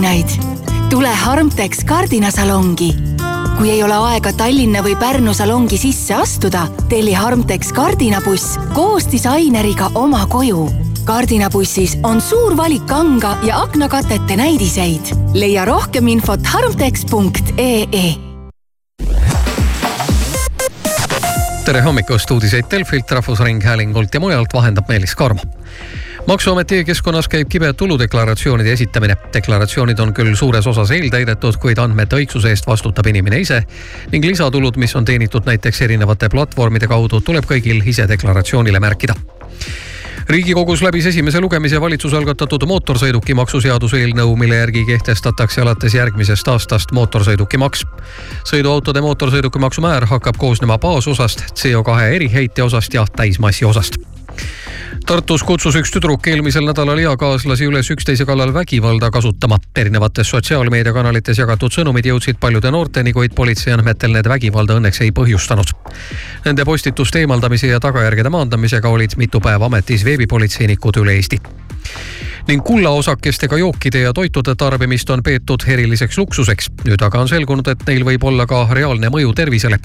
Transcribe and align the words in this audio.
kardinaid. 0.00 0.28
tule 0.90 1.08
Harmtex 1.08 1.84
kardinasalongi. 1.84 2.94
kui 3.58 3.70
ei 3.70 3.82
ole 3.82 3.94
aega 3.94 4.32
Tallinna 4.32 4.80
või 4.82 4.96
Pärnu 4.96 5.34
salongi 5.34 5.76
sisse 5.78 6.14
astuda, 6.14 6.66
telli 6.88 7.12
Harmtex 7.12 7.72
kardinabuss 7.72 8.56
koos 8.74 9.04
disaineriga 9.12 9.90
oma 9.94 10.26
koju 10.26 10.68
kardinabussis 11.04 11.98
on 12.02 12.20
suur 12.20 12.56
valik 12.56 12.86
kanga 12.86 13.36
ja 13.42 13.60
aknakatete 13.62 14.36
näidiseid. 14.36 15.12
leia 15.34 15.64
rohkem 15.64 16.08
infot 16.08 16.46
harmtex.ee 16.46 18.14
tere 21.64 21.80
hommikust, 21.80 22.30
uudiseid 22.30 22.64
Delfilt, 22.70 23.10
Rahvusringhäälingult 23.10 24.14
ja 24.14 24.20
mujalt 24.20 24.54
vahendab 24.54 24.88
Meelis 24.88 25.14
Karmo 25.14 25.42
maksuameti 26.26 26.78
e-keskkonnas 26.78 27.28
käib 27.28 27.48
kibe 27.48 27.72
tuludeklaratsioonide 27.72 28.72
esitamine. 28.72 29.16
deklaratsioonid 29.34 29.98
on 29.98 30.14
küll 30.14 30.34
suures 30.34 30.66
osas 30.66 30.90
eeltäidetud, 30.90 31.56
kuid 31.56 31.78
andmete 31.78 32.16
õigsuse 32.16 32.48
eest 32.48 32.66
vastutab 32.66 33.06
inimene 33.06 33.40
ise 33.40 33.62
ning 34.12 34.24
lisatulud, 34.24 34.76
mis 34.76 34.96
on 34.96 35.04
teenitud 35.04 35.46
näiteks 35.46 35.82
erinevate 35.82 36.28
platvormide 36.28 36.86
kaudu, 36.86 37.20
tuleb 37.20 37.44
kõigil 37.44 37.82
ise 37.86 38.08
deklaratsioonile 38.08 38.80
märkida 38.80 39.14
riigikogus 40.30 40.82
läbis 40.82 41.06
esimese 41.06 41.40
lugemise 41.40 41.80
valitsuse 41.80 42.16
algatatud 42.16 42.66
mootorsõidukimaksu 42.66 43.60
seaduse 43.60 43.98
eelnõu, 43.98 44.36
mille 44.36 44.60
järgi 44.60 44.84
kehtestatakse 44.86 45.60
alates 45.60 45.94
järgmisest 45.94 46.48
aastast 46.48 46.92
mootorsõidukimaks. 46.92 47.86
sõiduautode 48.44 49.00
mootorsõidukimaksu 49.00 49.80
määr 49.80 50.06
hakkab 50.06 50.38
koosnema 50.38 50.78
baasosast, 50.78 51.44
CO2 51.54 52.14
eriheite 52.14 52.62
osast 52.62 52.94
ja 52.94 53.06
täismassi 53.16 53.64
osast 53.64 54.09
Tartus 55.06 55.42
kutsus 55.46 55.76
üks 55.78 55.90
tüdruk 55.94 56.26
eelmisel 56.30 56.64
nädalal 56.66 56.98
eakaaslasi 57.02 57.66
üles 57.70 57.90
üksteise 57.90 58.26
kallal 58.26 58.54
vägivalda 58.54 59.10
kasutama. 59.10 59.58
erinevates 59.76 60.30
sotsiaalmeediakanalites 60.30 61.38
jagatud 61.38 61.72
sõnumid 61.72 62.06
jõudsid 62.06 62.40
paljude 62.40 62.70
noorteni, 62.70 63.12
kuid 63.12 63.34
politsei 63.34 63.72
andmetel 63.72 64.12
need 64.12 64.28
vägivalda 64.28 64.78
õnneks 64.80 65.02
ei 65.02 65.12
põhjustanud. 65.12 65.74
Nende 66.44 66.64
postituste 66.64 67.20
eemaldamise 67.20 67.66
ja 67.66 67.80
tagajärgede 67.80 68.30
maandamisega 68.30 68.88
olid 68.88 69.16
mitu 69.16 69.40
päeva 69.40 69.66
ametis 69.66 70.04
veebipolitseinikud 70.04 71.02
üle 71.02 71.18
Eesti 71.18 71.40
ning 72.48 72.62
kullaosakestega 72.64 73.58
jookide 73.58 74.00
ja 74.00 74.12
toitude 74.12 74.54
tarbimist 74.54 75.10
on 75.10 75.22
peetud 75.22 75.64
eriliseks 75.66 76.18
luksuseks. 76.18 76.70
nüüd 76.84 77.02
aga 77.04 77.20
on 77.20 77.28
selgunud, 77.28 77.68
et 77.68 77.84
neil 77.86 78.04
võib 78.04 78.24
olla 78.24 78.46
ka 78.46 78.66
reaalne 78.70 79.08
mõju 79.08 79.34
tervisele. 79.34 79.78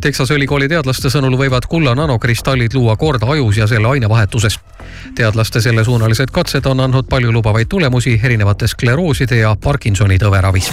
Texase 0.00 0.34
ülikooli 0.34 0.68
teadlaste 0.68 1.10
sõnul 1.10 1.38
võivad 1.38 1.66
kulla 1.68 1.94
nanokristallid 1.94 2.74
luua 2.74 2.96
korda 2.96 3.26
ajus 3.26 3.56
ja 3.56 3.66
selle 3.66 3.88
ainevahetuses. 3.88 4.58
teadlaste 5.14 5.60
sellesuunalised 5.60 6.30
katsed 6.32 6.66
on 6.66 6.80
andnud 6.80 7.08
paljulubavaid 7.08 7.68
tulemusi 7.68 8.20
erinevate 8.24 8.66
sklerooside 8.66 9.36
ja 9.36 9.56
Parkinsoni 9.64 10.18
tõveravis 10.18 10.72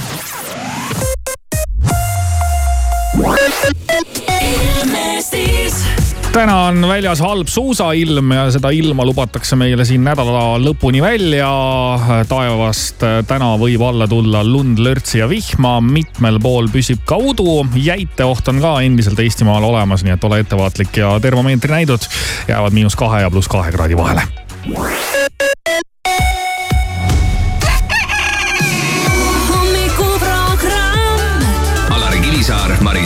täna 6.33 6.55
on 6.67 6.83
väljas 6.87 7.19
halb 7.23 7.47
suusailm 7.47 8.31
ja 8.31 8.43
seda 8.53 8.69
ilma 8.75 9.05
lubatakse 9.07 9.57
meile 9.57 9.85
siin 9.85 10.03
nädala 10.05 10.59
lõpuni 10.61 11.01
välja. 11.01 11.49
taevast 12.29 13.03
täna 13.27 13.49
võib 13.57 13.81
alla 13.87 14.07
tulla 14.07 14.43
lund, 14.45 14.79
lörtsi 14.83 15.21
ja 15.23 15.29
vihma, 15.29 15.79
mitmel 15.81 16.39
pool 16.43 16.69
püsib 16.73 17.01
ka 17.05 17.17
udu. 17.17 17.65
jäiteoht 17.75 18.47
on 18.47 18.61
ka 18.61 18.75
endiselt 18.85 19.19
Eestimaal 19.19 19.63
olemas, 19.63 20.03
nii 20.05 20.17
et 20.17 20.23
ole 20.23 20.41
ettevaatlik 20.43 21.01
ja 21.01 21.15
termomeetri 21.21 21.71
näidud 21.79 22.09
jäävad 22.47 22.77
miinus 22.77 22.95
kahe 22.99 23.21
ja 23.25 23.31
pluss 23.31 23.47
kahe 23.47 23.71
kraadi 23.71 23.97
vahele. 23.97 24.27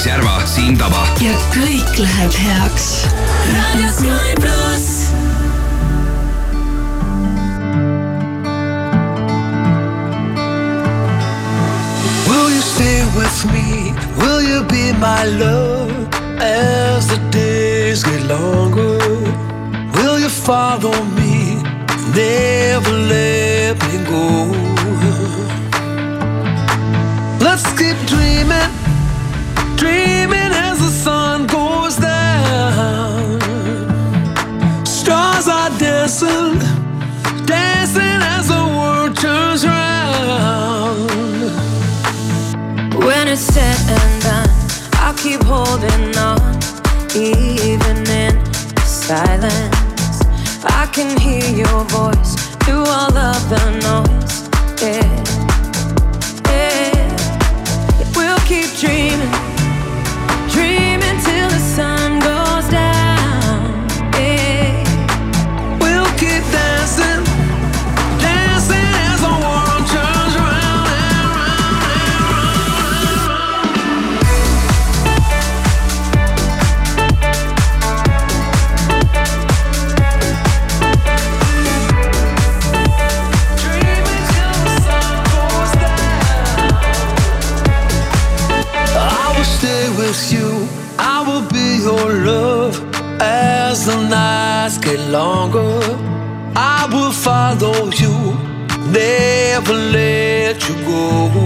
Maris 0.03 0.05
Järva, 0.05 0.45
Siim 0.45 0.77
Taba. 0.77 1.05
ja 1.21 1.31
kõik 1.53 1.97
läheb 1.97 2.33
heaks. 2.35 3.05
raadio 3.53 3.89
Sky 3.95 4.33
pluss. 4.35 5.11
Will 12.27 12.49
you 12.51 12.61
stay 12.61 13.05
with 13.15 13.45
me? 13.53 13.93
Will 14.17 14.41
you 14.41 14.63
be 14.63 14.91
my 14.99 15.23
love 15.39 16.09
as 16.41 17.07
the 17.07 17.19
days 17.31 18.03
get 18.03 18.27
longer? 18.27 18.99
Will 19.95 20.19
you 20.19 20.29
follow 20.29 20.93
me? 21.15 21.63
Never 22.13 22.91
let 22.91 23.79
me 23.87 24.03
go. 24.03 24.51
Let's 27.39 27.63
keep 27.77 27.95
dreaming 28.05 28.82
dreaming 29.83 30.53
as 30.67 30.79
the 30.79 30.91
sun 31.05 31.45
goes 31.47 31.95
down. 31.97 33.39
Stars 34.85 35.47
are 35.57 35.71
dancing, 35.77 36.57
dancing 37.45 38.19
as 38.35 38.45
the 38.47 38.63
world 38.77 39.13
turns 39.23 39.61
round. 39.65 41.09
When 43.05 43.27
it's 43.27 43.45
said 43.55 43.81
and 43.99 44.13
done, 44.27 44.53
I'll 45.03 45.17
keep 45.25 45.41
holding 45.43 46.05
on, 46.31 46.39
even 47.13 47.97
in 48.23 48.33
silence. 48.85 50.17
I 50.79 50.83
can 50.95 51.09
hear 51.25 51.47
your 51.63 51.83
voice 51.99 52.33
through 52.63 52.85
all 52.97 53.15
of 53.31 53.41
the 53.51 53.63
noise. 53.87 54.33
Yeah. 54.81 55.12
Longer. 95.13 95.79
I 96.55 96.87
will 96.91 97.11
follow 97.11 97.91
you, 98.01 98.15
never 98.91 99.73
let 99.73 100.57
you 100.67 100.75
go. 100.85 101.42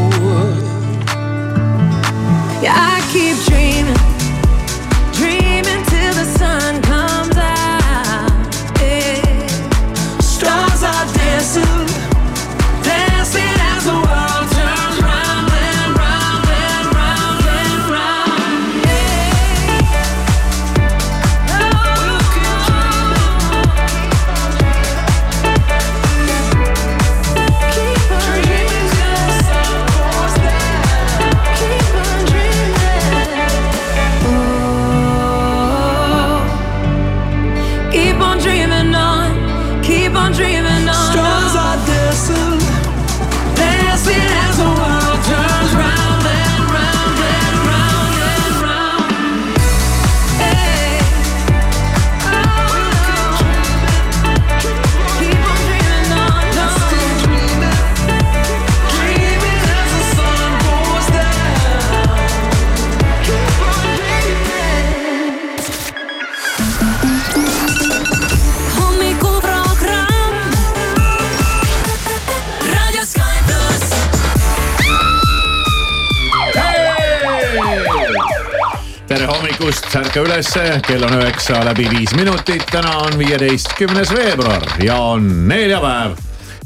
Ülesse, 80.37 80.81
kell 80.87 81.03
on 81.03 81.13
üheksa 81.17 81.65
läbi 81.65 81.87
viis 81.89 82.11
minutit, 82.15 82.61
täna 82.71 82.91
on 82.97 83.15
viieteistkümnes 83.19 84.11
veebruar 84.13 84.61
ja 84.83 84.95
on 84.95 85.47
neljapäev. 85.49 86.11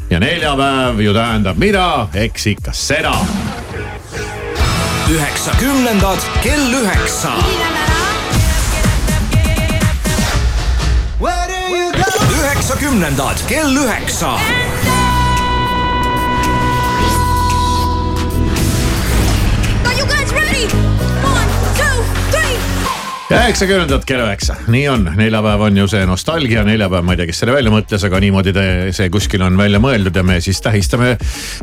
ja 0.09 0.19
neljapäev 0.19 0.99
ju 0.99 1.13
tähendab 1.13 1.57
mida, 1.57 2.07
eks 2.13 2.47
ikka 2.47 2.73
seda. 2.73 3.13
üheksakümnendad 5.09 6.19
kell 6.43 6.73
üheksa. 6.81 7.31
üheksakümnendad 12.41 13.47
kell 13.47 13.75
üheksa 13.75 14.35
üheksakümnendad 23.31 24.03
kell 24.07 24.23
üheksa, 24.25 24.55
nii 24.71 24.83
on, 24.91 25.05
neljapäev 25.17 25.63
on 25.67 25.77
ju 25.81 25.87
see 25.91 26.03
nostalgia. 26.07 26.63
Neljapäev, 26.67 27.05
ma 27.05 27.15
ei 27.15 27.21
tea, 27.21 27.29
kes 27.29 27.41
selle 27.43 27.55
välja 27.55 27.73
mõtles, 27.73 28.03
aga 28.07 28.19
niimoodi 28.23 28.53
te, 28.55 28.65
see 28.95 29.09
kuskil 29.13 29.43
on 29.45 29.57
välja 29.59 29.79
mõeldud 29.83 30.15
ja 30.15 30.23
me 30.27 30.39
siis 30.43 30.61
tähistame 30.63 31.13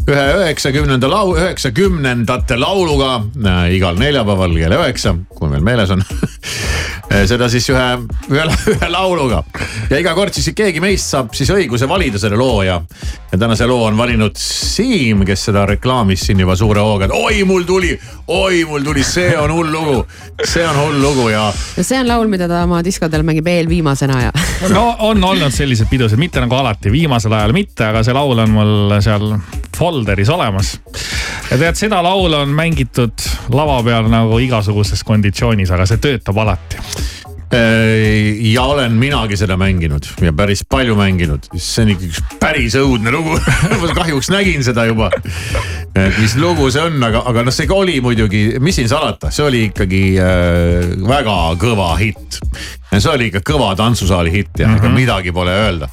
ühe 0.08 0.24
üheksakümnenda 0.42 1.10
lau-, 1.10 1.34
üheksakümnendate 1.36 2.58
lauluga 2.60 3.18
äh, 3.20 3.62
igal 3.76 4.00
neljapäeval 4.00 4.56
kell 4.58 4.78
üheksa, 4.78 5.14
kui 5.34 5.52
meil 5.52 5.66
meeles 5.66 5.92
on. 5.94 6.04
Seda 7.08 7.48
siis 7.48 7.64
ühe, 7.72 7.86
ühe, 8.28 8.44
ühe 8.74 8.88
lauluga. 8.92 9.42
Ja 9.88 10.00
iga 10.00 10.12
kord 10.16 10.36
siis 10.36 10.50
keegi 10.56 10.82
meist 10.84 11.08
saab 11.08 11.32
siis 11.36 11.48
õiguse 11.54 11.88
valida 11.88 12.20
selle 12.20 12.36
loo 12.36 12.60
ja, 12.66 12.76
ja 13.32 13.38
tänase 13.40 13.66
loo 13.68 13.86
on 13.88 13.96
valinud 13.96 14.36
Siim, 14.38 15.24
kes 15.26 15.48
seda 15.48 15.64
reklaamis 15.68 16.26
siin 16.28 16.40
juba 16.44 16.56
suure 16.58 16.84
hooga, 16.84 17.08
et 17.08 17.16
oi, 17.16 17.42
mul 17.48 17.64
tuli, 17.68 17.94
oi, 18.28 18.62
mul 18.68 18.84
tuli, 18.84 19.04
see 19.06 19.32
on 19.40 19.52
hull 19.56 19.72
lugu, 19.72 20.02
see 20.44 20.66
on 20.68 20.76
hull 20.78 21.00
lugu 21.02 21.28
ja 21.32 21.48
see 21.80 21.98
on 22.00 22.08
laul, 22.08 22.28
mida 22.30 22.48
ta 22.50 22.62
oma 22.66 22.80
diskodel 22.84 23.24
mängib 23.26 23.46
eelviimasena 23.50 24.20
ja. 24.22 24.32
no 24.76 24.84
on 25.10 25.24
olnud 25.24 25.54
sellised 25.54 25.90
pidused, 25.90 26.18
mitte 26.20 26.42
nagu 26.42 26.58
alati, 26.58 26.92
viimasel 26.92 27.34
ajal 27.38 27.54
mitte, 27.56 27.86
aga 27.90 28.02
see 28.06 28.16
laul 28.16 28.44
on 28.44 28.54
mul 28.54 28.96
seal 29.04 29.30
folder'is 29.78 30.32
olemas. 30.34 30.76
ja 31.50 31.58
tead, 31.58 31.78
seda 31.78 32.02
laulu 32.04 32.42
on 32.42 32.54
mängitud 32.54 33.28
lava 33.54 33.80
peal 33.86 34.10
nagu 34.12 34.40
igasuguses 34.42 35.04
konditsioonis, 35.06 35.72
aga 35.74 35.86
see 35.88 36.02
töötab 36.02 36.44
alati 36.44 36.82
ja 37.52 38.62
olen 38.68 38.92
minagi 39.00 39.36
seda 39.40 39.56
mänginud 39.56 40.04
ja 40.20 40.32
päris 40.36 40.64
palju 40.68 40.96
mänginud, 40.98 41.46
see 41.56 41.86
on 41.86 41.92
ikkagi 41.94 42.10
üks 42.12 42.36
päris 42.40 42.76
õudne 42.76 43.12
lugu 43.14 43.38
ma 43.80 43.92
kahjuks 43.96 44.28
nägin 44.34 44.64
seda 44.66 44.84
juba. 44.88 45.08
et 45.96 46.18
mis 46.20 46.36
lugu 46.36 46.68
see 46.74 46.84
on, 46.84 47.00
aga, 47.08 47.22
aga 47.30 47.46
noh, 47.48 47.54
see 47.54 47.70
oli 47.72 47.98
muidugi, 48.04 48.42
mis 48.60 48.76
siin 48.76 48.90
salata, 48.92 49.32
see 49.32 49.46
oli 49.46 49.62
ikkagi 49.70 50.02
äh, 50.20 50.92
väga 51.08 51.38
kõva 51.60 51.94
hitt. 52.00 52.40
see 52.92 53.12
oli 53.14 53.30
ikka 53.32 53.44
kõva 53.54 53.72
tantsusaali 53.80 54.34
hitt 54.34 54.60
ja 54.60 54.68
mm 54.68 54.82
-hmm. 54.82 55.00
midagi 55.00 55.32
pole 55.32 55.56
öelda 55.56 55.88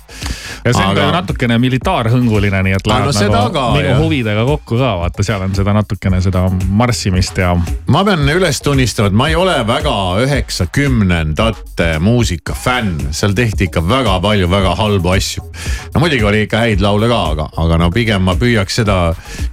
ja 0.66 0.74
see 0.74 0.82
on 0.82 0.96
aga... 0.96 1.06
ka 1.06 1.14
natukene 1.20 1.58
militaarhõnguline, 1.62 2.62
nii 2.66 2.76
et 2.78 2.88
läheb 2.90 3.06
no, 3.06 3.14
nagu 3.36 3.54
ka, 3.54 3.66
minu 3.76 3.90
jah. 3.92 4.00
huvidega 4.02 4.46
kokku 4.48 4.80
ka, 4.80 4.92
vaata, 5.04 5.26
seal 5.28 5.44
on 5.46 5.54
seda 5.58 5.76
natukene 5.78 6.22
seda 6.26 6.46
marssimist 6.50 7.38
ja. 7.42 7.52
ma 7.94 8.02
pean 8.08 8.26
üles 8.34 8.62
tunnistama, 8.66 9.12
et 9.12 9.18
ma 9.22 9.30
ei 9.30 9.38
ole 9.38 9.56
väga 9.68 9.96
üheksakümnendate 10.26 11.90
muusika 12.02 12.58
fänn, 12.58 13.12
seal 13.16 13.36
tehti 13.38 13.70
ikka 13.70 13.84
väga 13.86 14.18
palju 14.24 14.50
väga 14.50 14.74
halbu 14.80 15.14
asju. 15.14 15.46
no 15.94 16.02
muidugi 16.02 16.26
oli 16.32 16.42
ikka 16.48 16.64
häid 16.64 16.82
laule 16.82 17.12
ka, 17.12 17.22
aga, 17.36 17.48
aga 17.62 17.80
no 17.84 17.92
pigem 17.94 18.26
ma 18.26 18.34
püüaks 18.40 18.82
seda 18.82 18.98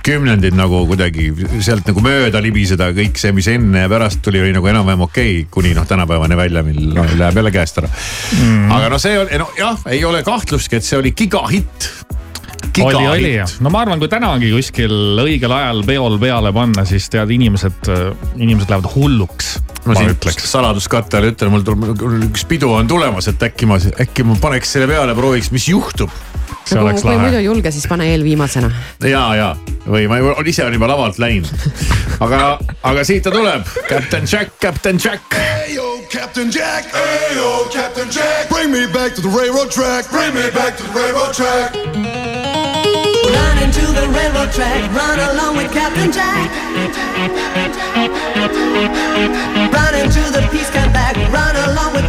kümnendit 0.06 0.56
nagu 0.56 0.84
kuidagi 0.88 1.28
sealt 1.60 1.92
nagu 1.92 2.04
mööda 2.04 2.40
libiseda, 2.42 2.88
kõik 2.96 3.20
see, 3.20 3.34
mis 3.36 3.50
enne 3.52 3.84
ja 3.84 3.92
pärast 3.92 4.24
tuli, 4.24 4.40
oli 4.40 4.56
nagu 4.56 4.72
enam-vähem 4.72 5.04
okei 5.04 5.36
okay,, 5.42 5.46
kuni 5.52 5.76
noh, 5.76 5.84
tänapäevani 5.88 6.40
välja, 6.40 6.64
mil 6.64 6.80
no, 6.96 7.04
läheb 7.04 7.42
jälle 7.42 7.52
käest 7.52 7.84
ära 7.84 7.92
mm.. 7.92 8.72
aga 8.78 8.90
no 8.92 9.02
see 9.02 9.20
on, 9.20 9.28
no 9.44 9.52
jah, 9.58 9.86
ei 9.92 10.00
ole 10.08 10.24
kahtlustki, 10.24 10.80
et 10.80 10.88
see 10.88 11.01
oli 11.02 11.14
gigahitt 11.18 11.90
oli, 12.80 13.08
oli 13.08 13.34
jah, 13.34 13.50
no 13.60 13.70
ma 13.72 13.82
arvan, 13.84 14.00
kui 14.00 14.08
tänagi 14.10 14.48
kuskil 14.54 14.92
õigel 15.20 15.52
ajal 15.52 15.82
peol 15.86 16.16
peale 16.22 16.52
panna, 16.54 16.84
siis 16.88 17.08
tead, 17.12 17.32
inimesed, 17.34 17.90
inimesed 18.38 18.70
lähevad 18.70 18.88
hulluks. 18.94 19.56
ma 19.84 19.96
siin 19.98 20.14
saladuskattele 20.38 21.32
ütlen, 21.34 21.52
mul 21.52 21.66
tuleb, 21.66 22.04
üks 22.30 22.46
pidu 22.48 22.72
on 22.72 22.88
tulemas, 22.88 23.28
et 23.28 23.42
äkki 23.42 23.68
ma, 23.68 23.80
äkki 24.06 24.24
ma 24.26 24.38
paneks 24.40 24.76
selle 24.76 24.88
peale, 24.90 25.16
prooviks, 25.18 25.52
mis 25.52 25.68
juhtub. 25.68 26.12
see 26.64 26.78
no, 26.78 26.86
oleks 26.86 27.04
lahe. 27.04 27.18
kui 27.18 27.26
muidu 27.26 27.40
ei 27.42 27.48
julge, 27.48 27.74
siis 27.74 27.88
pane 27.90 28.08
eelviimasena. 28.14 28.72
ja, 29.04 29.24
ja 29.36 29.52
või 29.84 30.06
ma 30.08 30.20
ise 30.46 30.64
olen 30.64 30.78
juba 30.78 30.92
lavalt 30.94 31.20
läinud. 31.20 31.52
aga, 32.24 32.56
aga 32.82 33.04
siit 33.04 33.26
ta 33.26 33.34
tuleb, 33.34 33.66
Captain 33.88 34.28
Jack, 34.30 34.56
Captain 34.62 35.02
Jack. 35.02 35.42
Captain 36.12 36.50
Jack, 36.50 36.84
yo, 37.34 37.66
Captain 37.72 38.10
Jack, 38.10 38.50
bring 38.50 38.70
me 38.70 38.84
back 38.92 39.14
to 39.14 39.22
the 39.22 39.32
railroad 39.32 39.70
track, 39.70 40.04
bring 40.10 40.34
me 40.34 40.44
back 40.50 40.76
to 40.76 40.82
the 40.82 40.92
railroad 40.92 41.32
track. 41.32 41.72
Run 41.72 43.56
into 43.64 43.80
the 43.96 44.04
railroad 44.12 44.52
track, 44.52 44.92
run 44.92 45.18
along 45.32 45.56
with 45.56 45.72
Captain 45.72 46.12
Jack. 46.12 46.52
Run 49.72 49.94
into 50.04 50.20
the 50.36 50.46
peace, 50.52 50.68
come 50.68 50.92
back, 50.92 51.16
run 51.32 51.56
along 51.72 51.94
with 51.94 52.04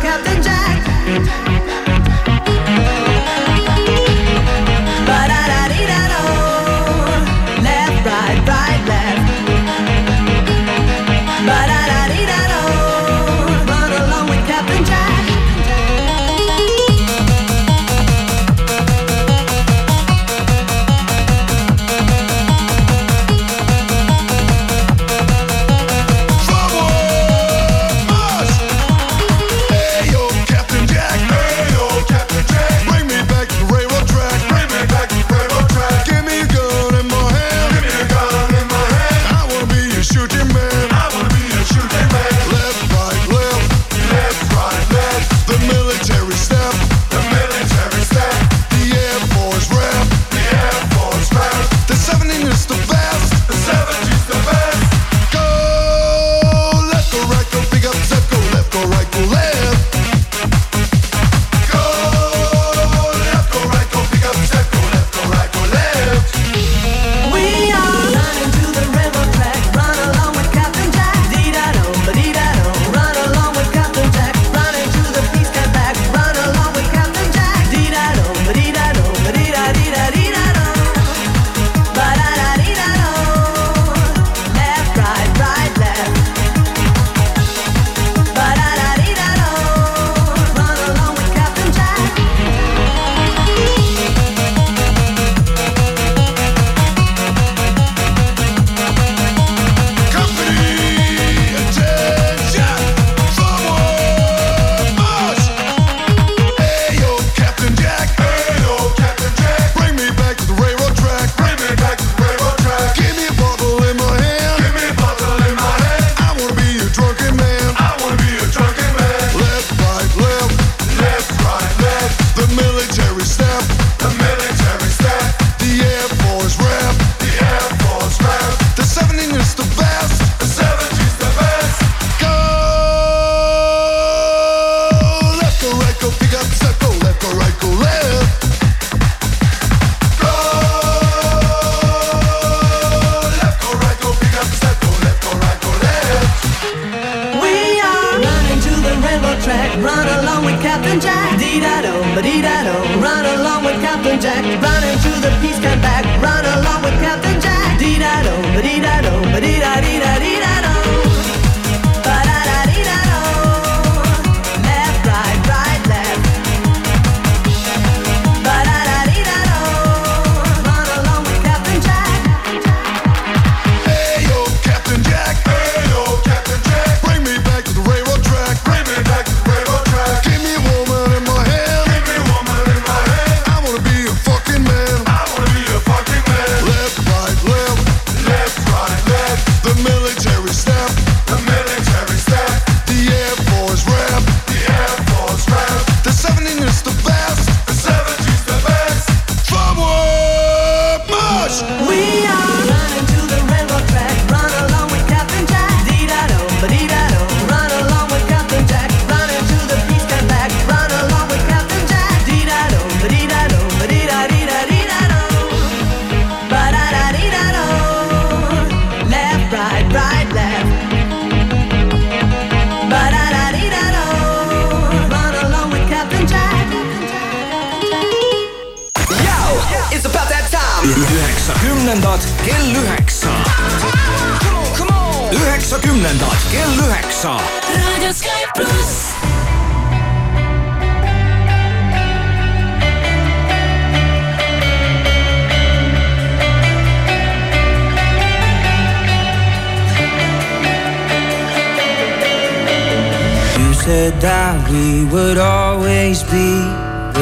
we 254.74 255.06
would 255.06 255.38
always 255.38 256.24
be. 256.24 256.52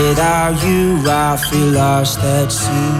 Without 0.01 0.55
you, 0.65 1.03
I 1.05 1.35
feel 1.49 1.71
lost 1.83 2.19
at 2.19 2.49
sea. 2.49 2.93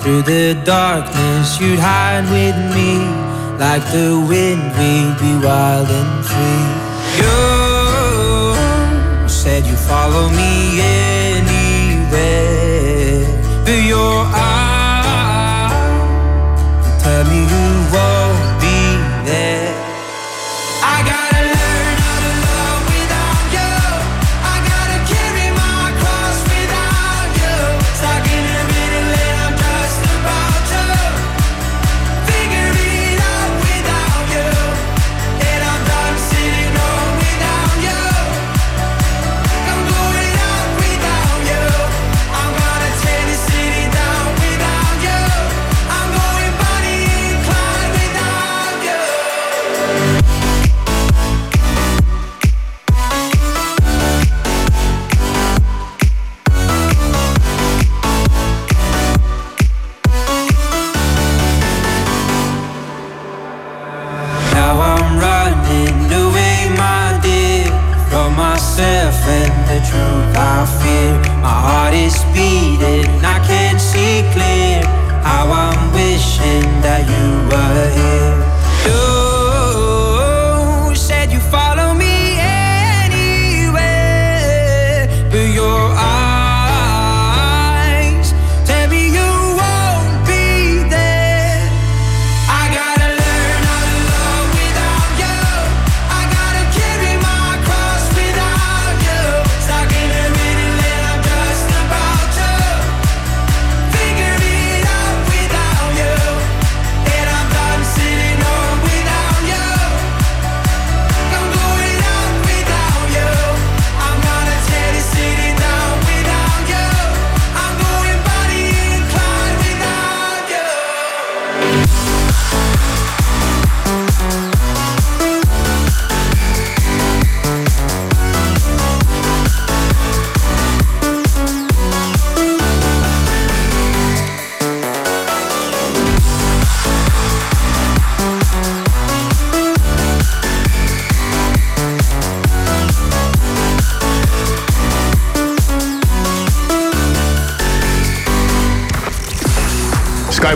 Through 0.00 0.22
the 0.22 0.54
darkness, 0.64 1.58
you'd 1.60 1.78
hide 1.78 2.26
with 2.36 2.56
me. 2.76 2.90
Like 3.64 3.84
the 3.96 4.10
wind, 4.30 4.62
we'd 4.78 5.16
be 5.24 5.32
wild 5.46 5.88
and 6.00 6.24
free. 6.30 6.66
You 7.20 7.38
said 9.28 9.64
you 9.66 9.76
follow 9.76 10.28
me. 10.28 11.03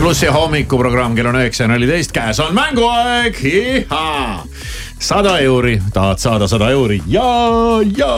Plussi 0.09 0.25
hommikuprogramm 0.33 1.13
kell 1.13 1.27
on 1.29 1.35
üheksa 1.37 1.67
ja 1.67 1.69
neliteist, 1.69 2.09
käes 2.09 2.39
on 2.41 2.55
mänguaeg. 2.57 3.35
sada 4.99 5.35
euri, 5.39 5.75
tahad 5.93 6.17
saada 6.17 6.47
sada 6.47 6.71
euri 6.73 6.97
ja, 7.07 7.27
ja 7.97 8.15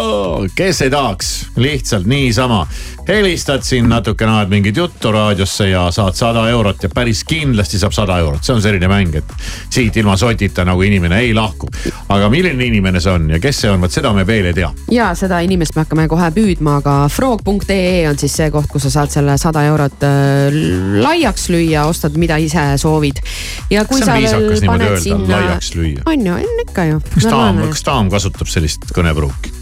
kes 0.56 0.82
ei 0.82 0.90
tahaks 0.90 1.32
lihtsalt 1.56 2.08
niisama. 2.08 2.68
Helistad 3.08 3.62
siin 3.62 3.90
natukene, 3.90 4.32
ajad 4.32 4.50
mingit 4.50 4.78
juttu 4.78 5.12
raadiosse 5.12 5.70
ja 5.70 5.92
saad 5.92 6.14
sada 6.14 6.50
eurot 6.50 6.84
ja 6.84 6.90
päris 6.90 7.24
kindlasti 7.24 7.80
saab 7.80 7.94
sada 7.96 8.18
eurot, 8.20 8.44
see 8.44 8.56
on 8.56 8.62
selline 8.62 8.88
mäng, 8.88 9.16
et 9.18 9.34
siit 9.70 9.98
ilma 9.98 10.18
sotita 10.18 10.66
nagu 10.66 10.82
inimene 10.82 11.20
ei 11.20 11.34
lahku. 11.34 11.70
aga 12.10 12.30
milline 12.30 12.66
inimene 12.66 13.00
see 13.00 13.12
on 13.12 13.30
ja 13.30 13.40
kes 13.40 13.62
see 13.62 13.72
on, 13.72 13.82
vot 13.82 13.92
seda 13.92 14.14
me 14.14 14.26
veel 14.28 14.52
ei 14.52 14.54
tea. 14.54 14.72
ja 14.92 15.12
seda 15.16 15.40
inimest 15.40 15.76
me 15.76 15.86
hakkame 15.86 16.08
kohe 16.12 16.32
püüdma, 16.36 16.78
aga 16.82 16.98
frog.ee 17.10 18.10
on 18.10 18.20
siis 18.22 18.36
see 18.42 18.52
koht, 18.52 18.70
kus 18.72 18.88
sa 18.88 18.94
saad 19.00 19.14
selle 19.14 19.38
sada 19.42 19.64
eurot 19.70 20.06
äh, 20.08 20.60
laiaks 21.02 21.50
lüüa, 21.54 21.86
ostad, 21.90 22.18
mida 22.22 22.38
ise 22.38 22.68
soovid. 22.82 23.24
ja 23.70 23.86
kui 23.86 24.04
sa 24.04 24.20
veel 24.20 24.60
paned 24.66 24.88
öelda, 24.90 25.02
sinna. 25.02 25.32
laiaks 25.38 25.74
lüüa. 25.76 26.06
on 26.06 26.28
ju, 26.28 26.38
on 26.38 26.68
ikka 26.68 26.86
ju. 26.94 27.02
kas 27.16 27.32
daam, 27.32 27.66
kas 27.72 27.86
daam 27.88 28.14
kasutab 28.14 28.52
sellist 28.52 28.92
kõnepruuki? 28.96 29.61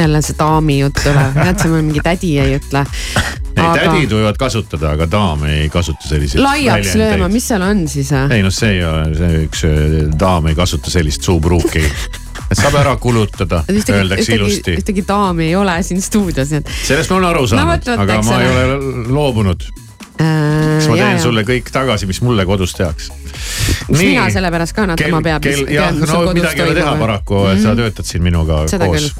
Jälle 0.00 0.22
see 0.24 0.36
daami 0.38 0.78
jutt 0.80 1.00
tuleb, 1.02 1.38
tead 1.44 1.62
sa 1.62 1.70
mingi 1.72 2.02
tädi 2.04 2.32
ei 2.42 2.56
ütle. 2.58 2.82
ei 2.82 3.62
aga..., 3.62 3.78
tädid 3.80 4.12
võivad 4.18 4.40
kasutada, 4.40 4.92
aga 4.96 5.08
daam 5.10 5.46
ei 5.48 5.70
kasuta 5.72 6.08
selliseid. 6.08 6.42
laiaks 6.44 6.94
lööma, 6.98 7.30
mis 7.32 7.48
seal 7.48 7.64
on 7.66 7.86
siis? 7.90 8.12
ei 8.12 8.44
noh, 8.44 8.54
see 8.54 8.76
ei 8.76 8.84
ole, 8.86 9.08
see 9.18 9.42
üks 9.46 9.64
äh, 9.68 9.96
daam 10.18 10.50
ei 10.50 10.58
kasuta 10.58 10.92
sellist 10.92 11.26
suupruuki. 11.26 11.84
et 12.46 12.58
saab 12.58 12.78
ära 12.82 12.94
kulutada, 13.00 13.64
öeldakse 13.70 14.36
ilusti. 14.36 14.76
ühtegi 14.82 15.06
daami 15.08 15.50
ei 15.50 15.56
ole 15.58 15.80
siin 15.86 16.04
stuudios, 16.04 16.52
nii 16.52 16.62
et. 16.62 16.76
sellest 16.92 17.10
ma 17.10 17.20
olen 17.22 17.32
aru 17.32 17.48
saanud 17.50 17.90
no,, 17.90 17.98
aga 18.06 18.22
ma 18.26 18.38
ei 18.42 18.54
ole 18.54 18.78
loobunud 19.12 19.68
äh,. 19.70 19.85
Kas 20.16 20.88
ma 20.90 20.96
teen 20.96 21.16
ja, 21.16 21.22
sulle 21.22 21.44
kõik 21.46 21.70
tagasi, 21.72 22.08
mis 22.08 22.20
mulle 22.24 22.46
kodus 22.48 22.74
tehakse? 22.76 23.12
mina 23.92 24.26
sellepärast 24.32 24.74
ka 24.76 24.86
natukene 24.90 25.22
peab. 25.24 25.48
jah, 25.70 25.94
no 25.94 26.20
midagi 26.34 26.62
ei 26.62 26.66
ole 26.66 26.76
teha 26.78 26.94
paraku, 27.00 27.34
mm 27.34 27.50
-hmm. 27.50 27.62
sa 27.62 27.74
töötad 27.76 28.04
siin 28.08 28.22
minuga 28.22 28.62
Seda 28.68 28.86
koos. 28.86 29.14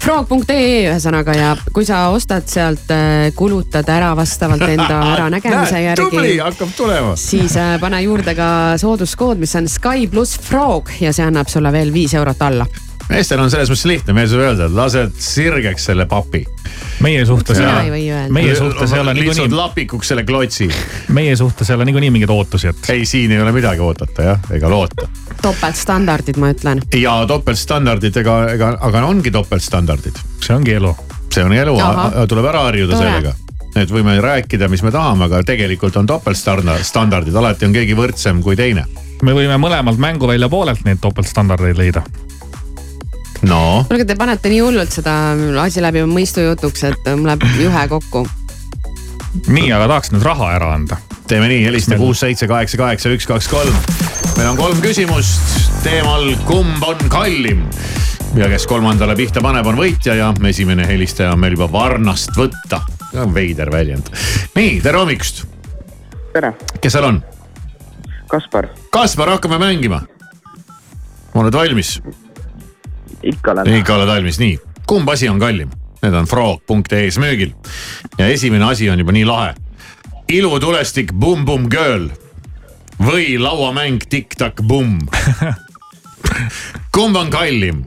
Frog.ee 0.00 0.90
ühesõnaga 0.90 1.36
ja 1.36 1.56
kui 1.72 1.84
sa 1.84 2.08
ostad 2.08 2.46
sealt, 2.46 2.92
kulutad 3.34 3.88
ära 3.88 4.16
vastavalt 4.16 4.62
enda 4.62 5.00
äranägemise 5.14 5.82
järgi. 5.82 6.10
tubli, 6.10 6.38
hakkab 6.38 6.68
tulema. 6.76 7.16
siis 7.16 7.56
äh, 7.56 7.80
pane 7.80 8.02
juurde 8.02 8.34
ka 8.34 8.78
sooduskood, 8.78 9.38
mis 9.38 9.54
on 9.56 9.68
Sky 9.68 10.06
pluss 10.10 10.40
Frog 10.40 10.90
ja 11.00 11.12
see 11.12 11.26
annab 11.26 11.48
sulle 11.48 11.72
veel 11.72 11.92
viis 11.92 12.14
eurot 12.14 12.42
alla 12.42 12.66
meestel 13.10 13.42
on 13.42 13.50
selles 13.50 13.70
mõttes 13.70 13.86
lihtne, 13.88 14.14
meil 14.16 14.28
saab 14.30 14.44
öelda, 14.44 14.68
et 14.68 14.76
lased 14.76 15.16
sirgeks 15.22 15.88
selle 15.90 16.06
papi. 16.10 16.44
meie 17.04 17.24
suhtes 17.26 17.58
ei 17.58 17.66
ole, 17.66 18.22
meie 18.34 18.54
suhtes 18.56 18.94
ei 18.94 19.02
ole 19.02 19.14
niikuinii. 19.14 19.34
lihtsalt 19.34 19.56
lapikuks 19.58 20.12
selle 20.12 20.24
klotsi. 20.24 20.70
meie 21.16 21.36
suhtes 21.36 21.70
ei 21.70 21.76
ole 21.76 21.88
niikuinii 21.90 22.10
mingeid 22.14 22.30
ootusi, 22.34 22.70
et. 22.70 22.90
ei, 22.94 23.04
siin 23.06 23.32
ei 23.32 23.42
ole 23.42 23.52
midagi 23.56 23.82
oodata 23.84 24.30
jah, 24.30 24.48
ega 24.54 24.70
loota. 24.70 25.08
topeltstandardid, 25.42 26.40
ma 26.40 26.52
ütlen. 26.54 26.82
ja 26.94 27.18
topeltstandardid, 27.26 28.22
ega, 28.22 28.40
ega, 28.54 28.72
aga 28.80 29.04
ongi 29.10 29.34
topeltstandardid. 29.34 30.22
see 30.40 30.56
ongi 30.56 30.78
elu. 30.78 30.96
see 31.32 31.44
on 31.44 31.54
elu, 31.56 31.76
tuleb 32.28 32.50
ära 32.54 32.66
harjuda 32.70 32.96
Tore. 32.96 33.06
sellega 33.06 33.36
et 33.78 33.90
võime 33.94 34.16
rääkida, 34.22 34.66
mis 34.68 34.82
me 34.82 34.90
tahame, 34.90 35.28
aga 35.28 35.44
tegelikult 35.46 35.94
on 35.96 36.08
topeltstandardid, 36.10 37.34
alati 37.34 37.68
on 37.68 37.74
keegi 37.74 37.94
võrdsem 37.98 38.42
kui 38.42 38.58
teine. 38.58 38.86
me 39.22 39.34
võime 39.34 39.58
mõlemalt 39.58 39.98
mänguvälja 39.98 40.48
poolelt 40.48 40.84
neid 40.86 41.02
topeltstandardeid 41.02 41.78
leida 41.78 42.06
no. 43.48 43.84
kuulge, 43.88 44.04
te 44.08 44.16
panete 44.18 44.52
nii 44.52 44.60
hullult 44.64 44.92
seda 44.94 45.14
asi 45.62 45.82
läbi 45.84 46.04
mõistujutuks, 46.08 46.84
et 46.90 47.10
mul 47.14 47.30
läheb 47.30 47.46
juhe 47.60 47.86
kokku. 47.94 48.26
nii, 49.48 49.70
aga 49.72 49.86
tahaks 49.86 50.12
nüüd 50.14 50.26
raha 50.26 50.52
ära 50.58 50.74
anda. 50.76 51.00
teeme 51.30 51.48
nii, 51.52 51.64
helista 51.68 51.98
kuus, 52.00 52.20
seitse, 52.24 52.48
kaheksa, 52.50 52.80
kaheksa, 52.80 53.14
üks, 53.16 53.28
kaks, 53.30 53.48
kolm 53.52 53.76
meil 54.36 54.52
on 54.52 54.60
kolm 54.60 54.78
küsimust 54.84 55.82
teemal, 55.84 56.30
kumb 56.48 56.84
on 56.86 57.00
kallim 57.12 57.64
ja 58.38 58.48
kes 58.50 58.66
kolmandale 58.70 59.16
pihta 59.18 59.42
paneb, 59.42 59.66
on 59.66 59.78
võitja 59.80 60.14
ja 60.18 60.30
esimene 60.48 60.86
helistaja 60.88 61.34
on 61.34 61.42
meil 61.42 61.56
juba 61.56 61.70
varnast 61.72 62.36
võtta. 62.38 62.82
veider 63.34 63.72
väljend. 63.72 64.12
nii, 64.54 64.80
tere 64.80 64.98
hommikust. 64.98 65.44
tere. 66.32 66.54
kes 66.80 66.92
seal 66.92 67.08
on? 67.08 67.22
Kaspar. 68.30 68.68
Kaspar, 68.94 69.34
hakkame 69.34 69.58
mängima. 69.58 70.02
oled 71.34 71.54
valmis? 71.54 71.98
Ikka 73.22 73.52
olen. 73.52 73.74
ikka 73.76 73.94
oled 73.94 74.08
valmis, 74.08 74.38
nii. 74.38 74.58
kumb 74.86 75.08
asi 75.08 75.28
on 75.28 75.38
kallim? 75.40 75.70
Need 76.02 76.14
on 76.16 76.26
frog.ee-s 76.26 77.18
müügil. 77.20 77.52
ja 78.18 78.26
esimene 78.26 78.64
asi 78.64 78.90
on 78.90 78.98
juba 78.98 79.12
nii 79.12 79.24
lahe. 79.24 79.54
ilutulestik 80.28 81.12
Bum 81.12 81.44
Bum 81.44 81.68
Girl 81.70 82.08
või 83.00 83.38
lauamäng 83.40 84.02
Tiktak 84.08 84.62
Bum 84.62 84.98
kumb 86.94 87.16
on 87.16 87.30
kallim? 87.30 87.84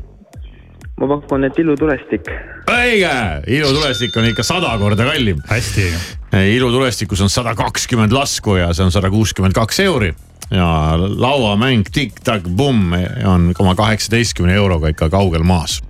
ma 1.00 1.08
pakun, 1.10 1.44
et 1.44 1.58
ilutulestik. 1.60 2.30
õige, 2.70 3.16
ilutulestik 3.48 4.18
on 4.18 4.30
ikka 4.30 4.44
sada 4.44 4.76
korda 4.80 5.08
kallim. 5.10 5.42
hästi 5.50 5.88
õige. 5.88 6.44
ilutulestikus 6.58 7.22
on 7.22 7.30
sada 7.30 7.56
kakskümmend 7.56 8.14
lasku 8.14 8.58
ja 8.62 8.74
see 8.74 8.86
on 8.86 8.92
sada 8.94 9.10
kuuskümmend 9.10 9.58
kaks 9.58 9.80
euri 9.86 10.14
ja 10.52 10.94
lauamäng 10.98 11.84
Tiktak-Bumm 11.92 12.94
on 13.26 13.52
oma 13.60 13.76
kaheksateistkümne 13.76 14.54
euroga 14.54 14.88
ikka 14.88 15.10
kaugel 15.10 15.44
maas. 15.44 15.82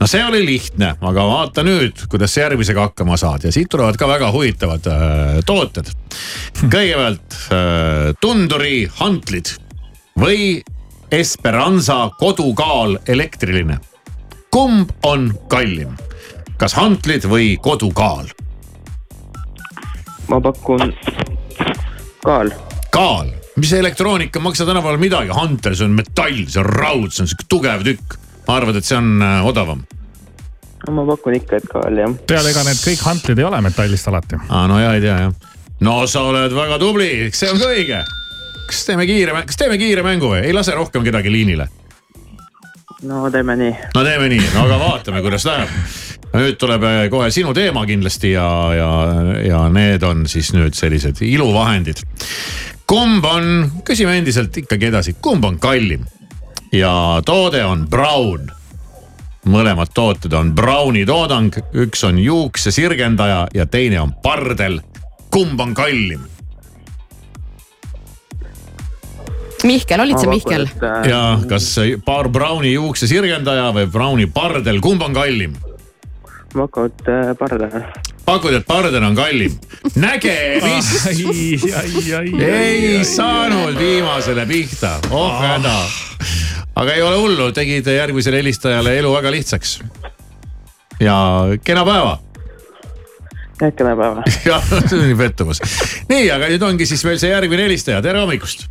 no 0.00 0.06
see 0.06 0.24
oli 0.24 0.44
lihtne, 0.46 0.94
aga 1.00 1.26
vaata 1.26 1.62
nüüd, 1.66 2.06
kuidas 2.08 2.34
sa 2.34 2.46
järgmisega 2.46 2.88
hakkama 2.88 3.16
saad 3.16 3.44
ja 3.44 3.52
siit 3.52 3.68
tulevad 3.70 3.96
ka 3.96 4.08
väga 4.08 4.32
huvitavad 4.32 4.86
äh, 4.86 5.38
tooted. 5.46 5.92
kõigepealt 6.62 7.38
äh, 7.52 8.14
tunduri 8.20 8.88
hantlid 9.00 9.54
või 10.18 10.62
Esperanza 11.10 12.10
kodukaal 12.18 12.98
elektriline. 13.08 13.78
kumb 14.50 14.90
on 15.02 15.32
kallim, 15.48 15.96
kas 16.56 16.74
hantlid 16.74 17.24
või 17.24 17.56
kodukaal? 17.56 18.28
ma 20.28 20.40
pakun 20.40 20.92
kaal. 22.24 22.50
kaal, 22.90 23.30
mis 23.58 23.72
elektroonika 23.72 24.38
ei 24.38 24.42
maksa 24.42 24.66
tänapäeval 24.66 25.00
midagi, 25.02 25.34
hantel, 25.34 25.76
see 25.76 25.86
on 25.88 25.94
metall, 25.98 26.42
see 26.46 26.62
on 26.62 26.66
raud, 26.68 27.12
see 27.12 27.24
on 27.24 27.30
sihuke 27.30 27.48
tugev 27.50 27.86
tükk. 27.86 28.18
arvad, 28.48 28.78
et 28.80 28.86
see 28.88 28.96
on 28.96 29.22
äh, 29.22 29.46
odavam? 29.46 29.84
ma 30.90 31.04
pakun 31.06 31.34
ikka, 31.36 31.58
et 31.58 31.66
kaal 31.68 31.98
jah. 32.00 32.14
peale, 32.28 32.52
ega 32.52 32.62
need 32.66 32.80
kõik 32.80 33.02
hantlid 33.04 33.40
ei 33.42 33.48
ole 33.48 33.60
metallist 33.64 34.08
alati. 34.08 34.38
aa, 34.48 34.66
no 34.70 34.78
ja 34.80 34.94
ei 34.96 35.02
tea 35.04 35.18
jah. 35.26 35.50
no 35.84 35.98
sa 36.06 36.22
oled 36.30 36.54
väga 36.54 36.78
tubli, 36.80 37.10
see 37.34 37.50
on 37.52 37.60
ka 37.60 37.72
õige. 37.74 38.04
kas 38.68 38.86
teeme 38.86 39.08
kiire, 39.08 39.34
kas 39.48 39.60
teeme 39.60 39.78
kiire 39.80 40.06
mängu 40.06 40.32
või, 40.32 40.44
ei 40.46 40.56
lase 40.56 40.76
rohkem 40.78 41.04
kedagi 41.06 41.32
liinile? 41.32 41.68
no 43.08 43.26
teeme 43.30 43.58
nii. 43.58 43.74
no 43.94 44.06
teeme 44.06 44.30
nii, 44.32 44.46
no 44.54 44.64
aga 44.66 44.78
vaatame, 44.84 45.22
kuidas 45.26 45.46
läheb. 45.48 45.74
nüüd 46.38 46.58
tuleb 46.60 46.86
äh, 46.86 47.04
kohe 47.12 47.30
sinu 47.34 47.54
teema 47.56 47.84
kindlasti 47.88 48.32
ja, 48.36 48.48
ja, 48.76 48.90
ja 49.44 49.62
need 49.72 50.04
on 50.06 50.26
siis 50.30 50.52
nüüd 50.56 50.78
sellised 50.78 51.22
iluvahendid. 51.26 52.04
Kumb 52.88 53.24
on, 53.24 53.68
küsime 53.84 54.16
endiselt 54.18 54.56
ikkagi 54.56 54.88
edasi, 54.88 55.16
kumb 55.22 55.44
on 55.44 55.58
kallim? 55.60 56.06
ja 56.72 56.92
toode 57.24 57.60
on 57.64 57.86
Brown. 57.88 58.48
mõlemad 59.48 59.92
tooted 59.94 60.32
on 60.36 60.54
Browni 60.54 61.06
toodang, 61.08 61.54
üks 61.72 62.04
on 62.04 62.18
juuksesirgendaja 62.20 63.46
ja 63.54 63.66
teine 63.66 64.00
on 64.00 64.12
pardel. 64.22 64.80
kumb 65.30 65.60
on 65.60 65.74
kallim? 65.74 66.26
Mihkel, 69.64 70.00
olid 70.00 70.18
sa 70.18 70.28
Mihkel? 70.30 70.68
äh, 70.82 71.08
ja 71.10 71.22
kas 71.48 71.74
paar 72.04 72.28
Browni 72.28 72.72
juuksesirgendaja 72.72 73.72
või 73.76 73.88
Browni 73.92 74.26
pardel, 74.26 74.80
kumb 74.80 75.02
on 75.02 75.16
kallim? 75.16 75.56
ma 76.54 76.64
pakun, 76.64 76.88
et 76.88 77.08
äh, 77.12 77.34
pardal. 77.36 77.82
Pakud, 78.28 78.54
et 78.58 78.66
pardel 78.68 79.04
on 79.04 79.16
kallim? 79.16 79.56
nägemist 79.96 81.16
ei 82.44 83.00
saanud 83.08 83.78
viimasele 83.78 84.46
pihta, 84.48 84.98
oh 85.10 85.40
häda. 85.40 85.74
aga 86.76 86.96
ei 86.96 87.02
ole 87.02 87.16
hullu, 87.16 87.50
tegid 87.56 87.88
järgmisele 87.94 88.42
helistajale 88.42 88.98
elu 89.00 89.12
väga 89.14 89.32
lihtsaks. 89.32 89.78
ja 91.00 91.18
kena 91.64 91.84
päeva. 91.88 92.18
kena 93.60 93.96
päeva. 93.96 94.24
jah, 94.50 94.72
see 94.84 94.98
oli 94.98 95.14
pettumus. 95.18 95.62
nii, 96.10 96.26
aga 96.34 96.50
nüüd 96.52 96.66
ongi 96.72 96.88
siis 96.90 97.04
veel 97.08 97.20
see 97.22 97.32
järgmine 97.32 97.68
helistaja, 97.70 98.02
tere 98.04 98.20
hommikust 98.24 98.68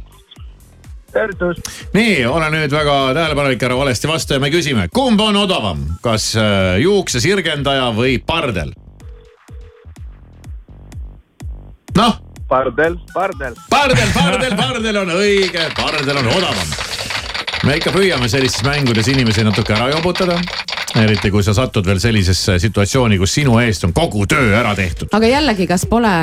tervitus. 1.17 1.61
nii, 1.95 2.25
ole 2.29 2.49
nüüd 2.53 2.73
väga 2.73 2.97
tähelepanelik, 3.17 3.63
ära 3.63 3.77
valesti 3.79 4.09
vasta 4.09 4.37
ja 4.37 4.43
me 4.43 4.51
küsime, 4.53 4.85
kumb 4.93 5.21
on 5.23 5.39
odavam, 5.47 5.87
kas 6.03 6.35
äh, 6.37 6.75
juuksesirgendaja 6.83 7.89
või 7.97 8.19
pardel? 8.21 8.75
Noh. 11.97 12.17
pardel, 12.47 12.95
pardel. 13.13 13.55
pardel, 13.69 14.09
pardel, 14.13 14.55
pardel 14.63 15.01
on 15.01 15.11
õige, 15.17 15.65
pardel 15.77 16.21
on 16.21 16.31
odavam. 16.35 16.71
me 17.65 17.77
ikka 17.79 17.91
püüame 17.95 18.29
sellistes 18.31 18.63
mängudes 18.67 19.09
inimesi 19.11 19.43
natuke 19.43 19.75
ära 19.75 19.89
jobutada. 19.95 20.37
eriti 20.97 21.29
kui 21.33 21.43
sa 21.43 21.53
satud 21.53 21.85
veel 21.85 21.99
sellisesse 22.01 22.55
situatsiooni, 22.61 23.17
kus 23.19 23.33
sinu 23.37 23.57
eest 23.59 23.83
on 23.85 23.91
kogu 23.97 24.25
töö 24.29 24.53
ära 24.59 24.75
tehtud. 24.77 25.09
aga 25.17 25.31
jällegi, 25.31 25.67
kas 25.69 25.87
pole 25.89 26.13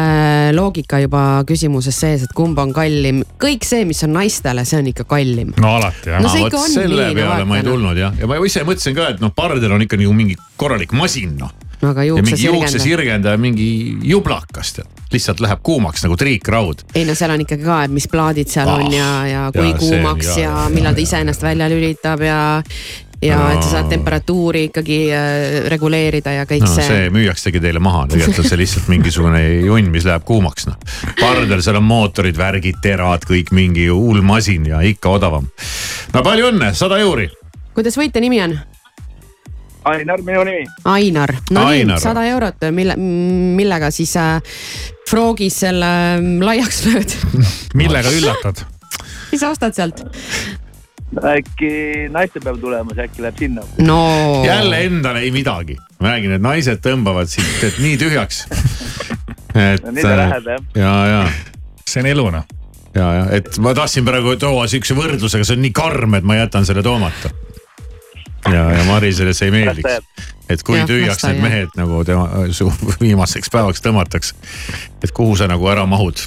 loogika 0.55 1.03
juba 1.03 1.25
küsimuses 1.49 1.99
sees, 2.07 2.29
et 2.29 2.37
kumb 2.39 2.59
on 2.63 2.73
kallim? 2.77 3.25
kõik 3.43 3.67
see, 3.67 3.85
mis 3.89 4.07
on 4.07 4.15
naistele, 4.15 4.65
see 4.69 4.79
on 4.79 4.93
ikka 4.95 5.09
kallim. 5.11 5.53
no 5.59 5.75
alati 5.81 6.15
jah 6.15 6.23
No 6.23 6.31
see 6.31 6.47
vot 6.47 6.55
ikka 6.55 6.63
on 6.63 6.75
selle 6.79 7.11
nii, 7.11 7.19
peale 7.19 7.51
ma 7.51 7.59
ei 7.59 7.67
noh. 7.67 7.75
tulnud 7.75 8.03
jah, 8.05 8.15
ja 8.23 8.31
ma 8.31 8.39
ise 8.47 8.63
mõtlesin 8.63 8.97
ka, 8.97 9.11
et 9.17 9.23
noh, 9.25 9.35
pardel 9.35 9.75
on 9.75 9.85
ikka 9.85 9.99
nagu 10.01 10.15
mingi 10.23 10.39
korralik 10.57 10.95
masin 10.95 11.35
noh. 11.43 11.53
No 11.85 11.93
aga 11.93 12.05
ja 12.07 12.11
juuksesirgendaja. 12.15 12.55
juuksesirgendaja, 12.57 13.41
mingi 13.45 13.69
jublakas 14.09 14.73
tead, 14.79 14.89
lihtsalt 15.13 15.41
läheb 15.45 15.61
kuumaks 15.63 16.03
nagu 16.07 16.17
triikraud. 16.21 16.85
ei 16.97 17.05
no 17.05 17.15
seal 17.15 17.37
on 17.37 17.45
ikkagi 17.45 17.65
ka, 17.69 17.83
et 17.85 17.93
mis 17.95 18.09
plaadid 18.11 18.49
seal 18.51 18.69
Ah, 18.73 18.81
on 18.81 18.93
ja, 18.97 19.11
ja 19.29 19.43
kui 19.55 19.71
see- 19.71 19.79
kuumaks 19.85 20.27
jaa, 20.33 20.39
ja, 20.39 20.45
jaa, 20.51 20.63
ja 20.69 20.75
millal 20.75 20.97
ta 20.97 21.05
ise 21.05 21.21
ennast 21.25 21.43
välja 21.45 21.69
lülitab 21.73 22.25
ja. 22.25 22.39
ja 23.25 23.37
No. 23.39 23.45
et 23.55 23.63
sa 23.65 23.71
saad 23.79 23.87
temperatuuri 23.89 24.65
ikkagi 24.69 24.97
äh, 25.17 25.69
reguleerida 25.73 26.33
ja 26.35 26.43
kõik 26.49 26.67
no 26.67 26.69
see, 26.75 26.85
see 26.85 27.07
müüaksegi 27.15 27.61
teile 27.63 27.81
maha, 27.81 28.03
tegelikult 28.11 28.43
on 28.43 28.49
see 28.51 28.59
lihtsalt 28.61 28.91
mingisugune 28.93 29.41
junn, 29.65 29.89
mis 29.95 30.05
läheb 30.05 30.27
kuumaks 30.29 30.67
noh. 30.69 30.77
pardel, 31.21 31.63
seal 31.65 31.79
on 31.81 31.87
mootorid, 31.89 32.37
värgid, 32.37 32.83
terad, 32.85 33.25
kõik 33.29 33.53
mingi 33.57 33.87
hull 33.89 34.21
masin 34.27 34.67
ja 34.69 34.83
ikka 34.85 35.15
odavam. 35.17 35.47
no 36.13 36.23
palju 36.27 36.51
õnne, 36.53 36.75
sada 36.77 36.99
euri. 37.01 37.31
kuidas 37.75 37.97
võitja 37.97 38.21
nimi 38.21 38.43
on? 38.45 38.59
Ainar, 39.85 40.23
minu 40.25 40.45
nimi. 40.49 40.65
Ainar, 40.89 41.35
no 41.53 41.67
Ainar. 41.69 41.99
nii, 41.99 42.03
sada 42.03 42.25
eurot, 42.25 42.69
mille, 42.73 42.97
millega 42.97 43.91
siis 43.93 44.15
äh, 44.17 44.39
Frogis 45.11 45.61
selle 45.65 45.91
mm, 46.21 46.41
laiaks 46.45 46.85
lööd 46.89 47.17
millega 47.81 48.13
üllatad? 48.17 48.65
mis 49.33 49.43
sa 49.43 49.53
ostad 49.53 49.77
sealt? 49.77 50.01
äkki 51.15 52.09
naistepäev 52.11 52.59
tulemas, 52.63 52.99
äkki 52.99 53.23
läheb 53.23 53.39
sinna. 53.39 53.63
no. 53.79 54.01
jälle 54.47 54.85
endale 54.85 55.21
ei 55.21 55.31
midagi. 55.31 55.77
ma 56.01 56.15
räägin, 56.15 56.33
et 56.39 56.43
naised 56.43 56.81
tõmbavad 56.85 57.31
siit 57.31 57.65
et 57.65 57.79
nii 57.79 57.99
tühjaks. 58.01 58.45
et. 59.69 59.85
No 59.85 59.93
nii 59.95 60.03
ta 60.03 60.17
läheb, 60.19 60.49
jah. 60.49 60.67
ja, 60.81 60.95
ja. 61.13 61.23
see 61.87 62.03
on 62.03 62.11
elu 62.11 62.29
noh. 62.39 62.49
ja, 62.97 63.13
ja, 63.21 63.25
et 63.37 63.59
ma 63.63 63.75
tahtsin 63.77 64.07
praegu 64.07 64.37
tuua 64.41 64.67
siukse 64.71 64.97
võrdlusega, 64.97 65.47
see 65.47 65.59
on 65.59 65.67
nii 65.69 65.75
karm, 65.77 66.17
et 66.19 66.27
ma 66.27 66.41
jätan 66.41 66.67
selle 66.67 66.83
toomata. 66.83 67.31
Ja, 68.53 68.65
ja 68.77 68.85
Marisele 68.85 69.35
see 69.35 69.51
ei 69.51 69.55
meeldiks. 69.55 70.25
et 70.49 70.63
kui 70.63 70.79
Jah, 70.79 70.89
tühjaks 70.89 71.27
need 71.29 71.43
mehed 71.43 71.77
nagu 71.79 72.03
tema 72.05 72.29
su 72.53 72.71
viimaseks 73.01 73.53
päevaks 73.53 73.85
tõmmatakse. 73.85 74.35
et 75.03 75.13
kuhu 75.13 75.37
sa 75.37 75.49
nagu 75.51 75.69
ära 75.69 75.87
mahud. 75.87 76.27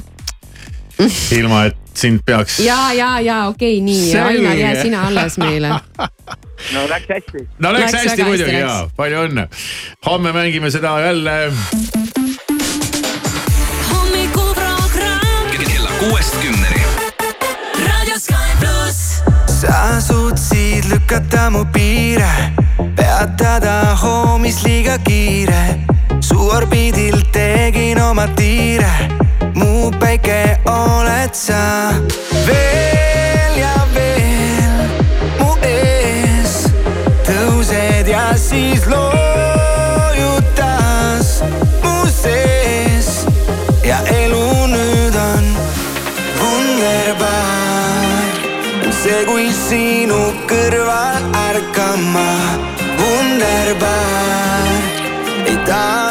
ilma, 1.32 1.66
et 1.70 1.78
sind 1.94 2.22
peaks. 2.26 2.60
ja, 2.60 2.94
ja, 2.94 3.20
ja 3.20 3.48
okei 3.48 3.78
okay,, 3.78 3.86
nii. 3.86 4.18
Ainar, 4.18 4.58
jää 4.58 4.82
sina 4.82 5.08
alles 5.08 5.38
meile. 5.38 5.70
no 6.74 6.88
läks 6.90 7.10
hästi. 7.10 7.48
no 7.60 7.74
läks, 7.74 7.82
Läks 7.82 7.94
läks 7.94 8.10
hästi 8.10 8.24
muidugi 8.24 8.52
hästi, 8.52 8.66
ja 8.66 8.90
palju 8.96 9.24
õnne. 9.28 9.48
homme 10.06 10.34
mängime 10.34 10.72
seda 10.72 11.00
jälle 11.00 11.38
hommikuprogramm 13.92 15.50
kella 15.68 15.90
kuuest 16.00 16.42
kümneni. 16.42 16.87
Sa 19.58 19.98
suutsid 20.00 20.86
lükata 20.86 21.50
mu 21.50 21.65
piire, 21.74 22.54
peatada 22.96 23.98
hoomis 23.98 24.62
liiga 24.63 24.98
kiire. 24.98 25.82
su 26.20 26.38
orbiidil 26.38 27.26
tegin 27.32 27.98
oma 27.98 28.28
tiire, 28.36 29.10
mu 29.56 29.89
päike 30.00 30.62
oled 30.65 31.34
sa. 31.34 31.89
veel 32.46 33.58
ja 33.58 33.76
veel 33.96 34.78
mu 35.39 35.58
ees 35.65 36.70
tõused 37.26 38.13
ja 38.13 38.38
siis 38.38 38.86
loojud 38.86 39.07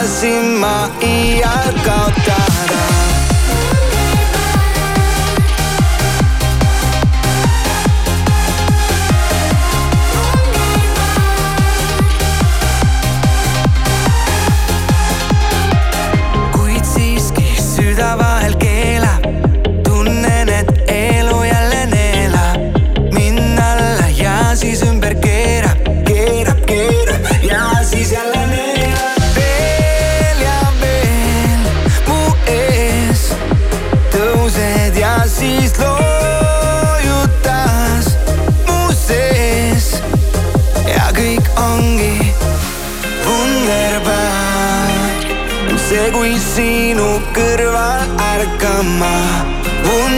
silma 0.07 0.89
iial 1.03 1.73
kaota 1.87 2.56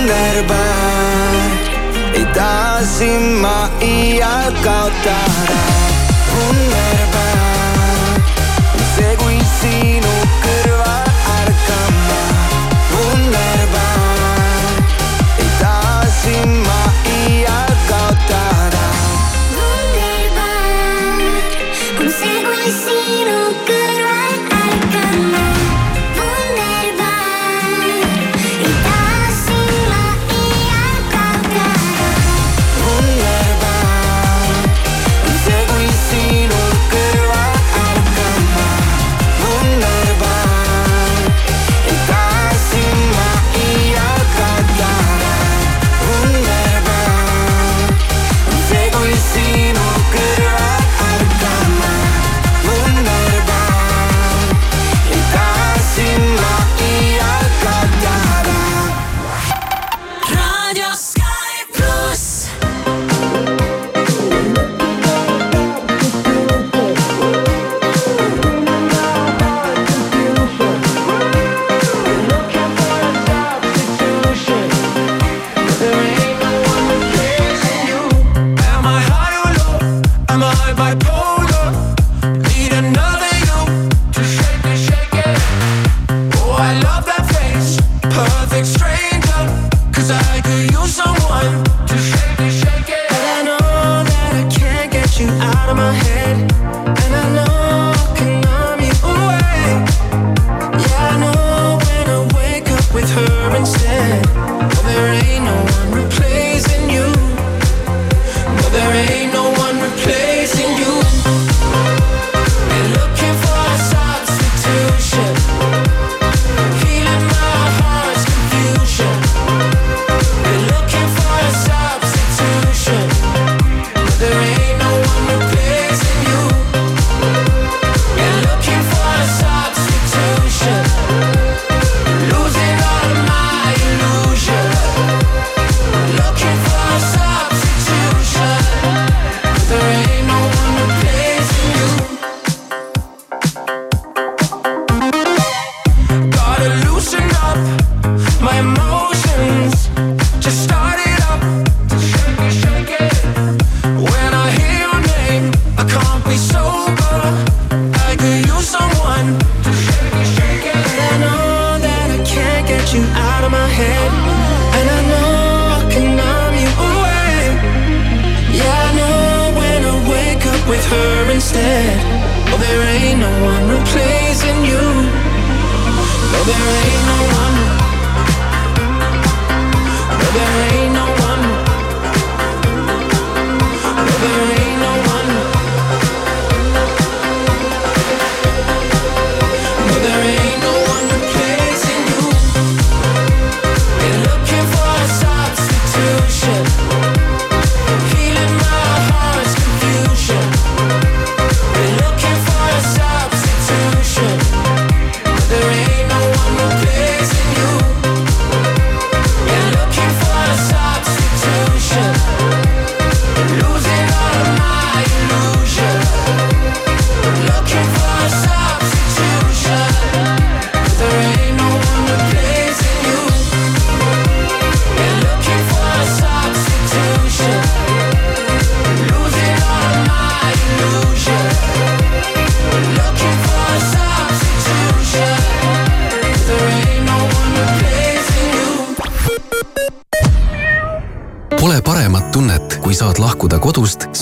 kõnverbaan 0.08 1.50
ei 2.16 2.24
taha 2.32 2.80
siin 2.84 3.26
ma 3.42 3.68
iial 3.84 4.52
kaotada. 4.64 5.60
kõnverbaan. 6.30 7.07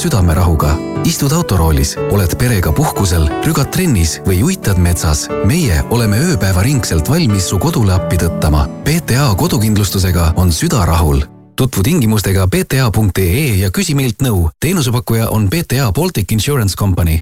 Südamerahuga. 0.07 0.77
istud 1.05 1.33
autoroolis, 1.33 1.97
oled 2.11 2.35
perega 2.39 2.73
puhkusel, 2.73 3.27
rügad 3.47 3.71
trennis 3.75 4.21
või 4.27 4.43
uitad 4.47 4.79
metsas. 4.79 5.29
meie 5.45 5.83
oleme 5.91 6.19
ööpäevaringselt 6.19 7.11
valmis 7.11 7.49
su 7.49 7.59
kodule 7.59 7.95
appi 7.95 8.17
tõttama. 8.17 8.69
PTA 8.85 9.35
kodukindlustusega 9.35 10.33
on 10.37 10.53
süda 10.53 10.87
rahul 10.87 11.23
tutvu 11.57 11.83
tingimustega 11.83 12.47
bta.ee 12.47 13.59
ja 13.59 13.71
küsi 13.71 13.95
meilt 13.95 14.23
nõu. 14.23 14.51
teenusepakkuja 14.61 15.29
on 15.29 15.49
BTA 15.49 15.93
Baltic 15.93 16.33
Insurance 16.33 16.77
Company. 16.77 17.19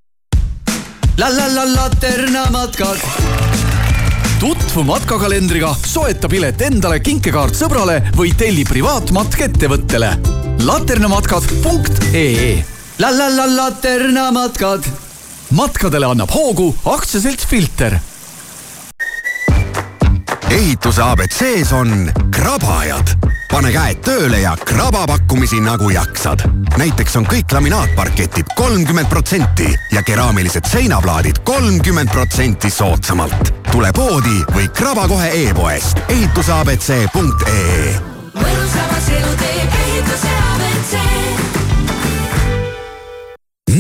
la 1.16 1.36
la 1.36 1.54
la 1.54 1.74
Laterna 1.74 2.50
matkad 2.50 2.98
tutvu 4.40 4.82
matkakalendriga, 4.82 5.74
soeta 5.86 6.28
pilet 6.28 6.60
endale, 6.60 7.00
kinkekaart 7.00 7.54
sõbrale 7.54 8.02
või 8.16 8.36
telli 8.36 8.64
privaatmatk 8.64 9.40
ettevõttele. 9.40 10.18
laternamatkad.ee 10.58 12.73
La 12.98 13.10
la 13.10 13.28
la 13.36 13.56
Laterna 13.56 14.30
matkad. 14.30 14.84
matkadele 15.50 16.06
annab 16.06 16.30
hoogu 16.30 16.74
aktsiaselts 16.84 17.46
Filter 17.46 17.98
ehituse 20.50 21.02
abc-s 21.02 21.72
on 21.72 22.12
krabajad. 22.30 23.16
pane 23.50 23.70
käed 23.72 24.00
tööle 24.06 24.40
ja 24.40 24.56
kraba 24.64 25.06
pakkumisi 25.06 25.60
nagu 25.60 25.90
jaksad. 25.90 26.46
näiteks 26.78 27.16
on 27.16 27.26
kõik 27.26 27.52
laminaatparketid 27.52 28.54
kolmkümmend 28.54 29.08
protsenti 29.08 29.74
ja 29.92 30.02
keraamilised 30.02 30.64
seinaplaadid 30.70 31.42
kolmkümmend 31.44 32.10
protsenti 32.10 32.70
soodsamalt. 32.70 33.54
tule 33.72 33.92
poodi 33.92 34.44
või 34.54 34.68
kraba 34.68 35.08
kohe 35.08 35.30
e-poest 35.48 35.98
ehituseabc.ee 36.08 37.94
mõnusamaks 38.34 39.08
elu 39.18 39.36
teeb 39.38 39.63
ehituse 39.63 39.63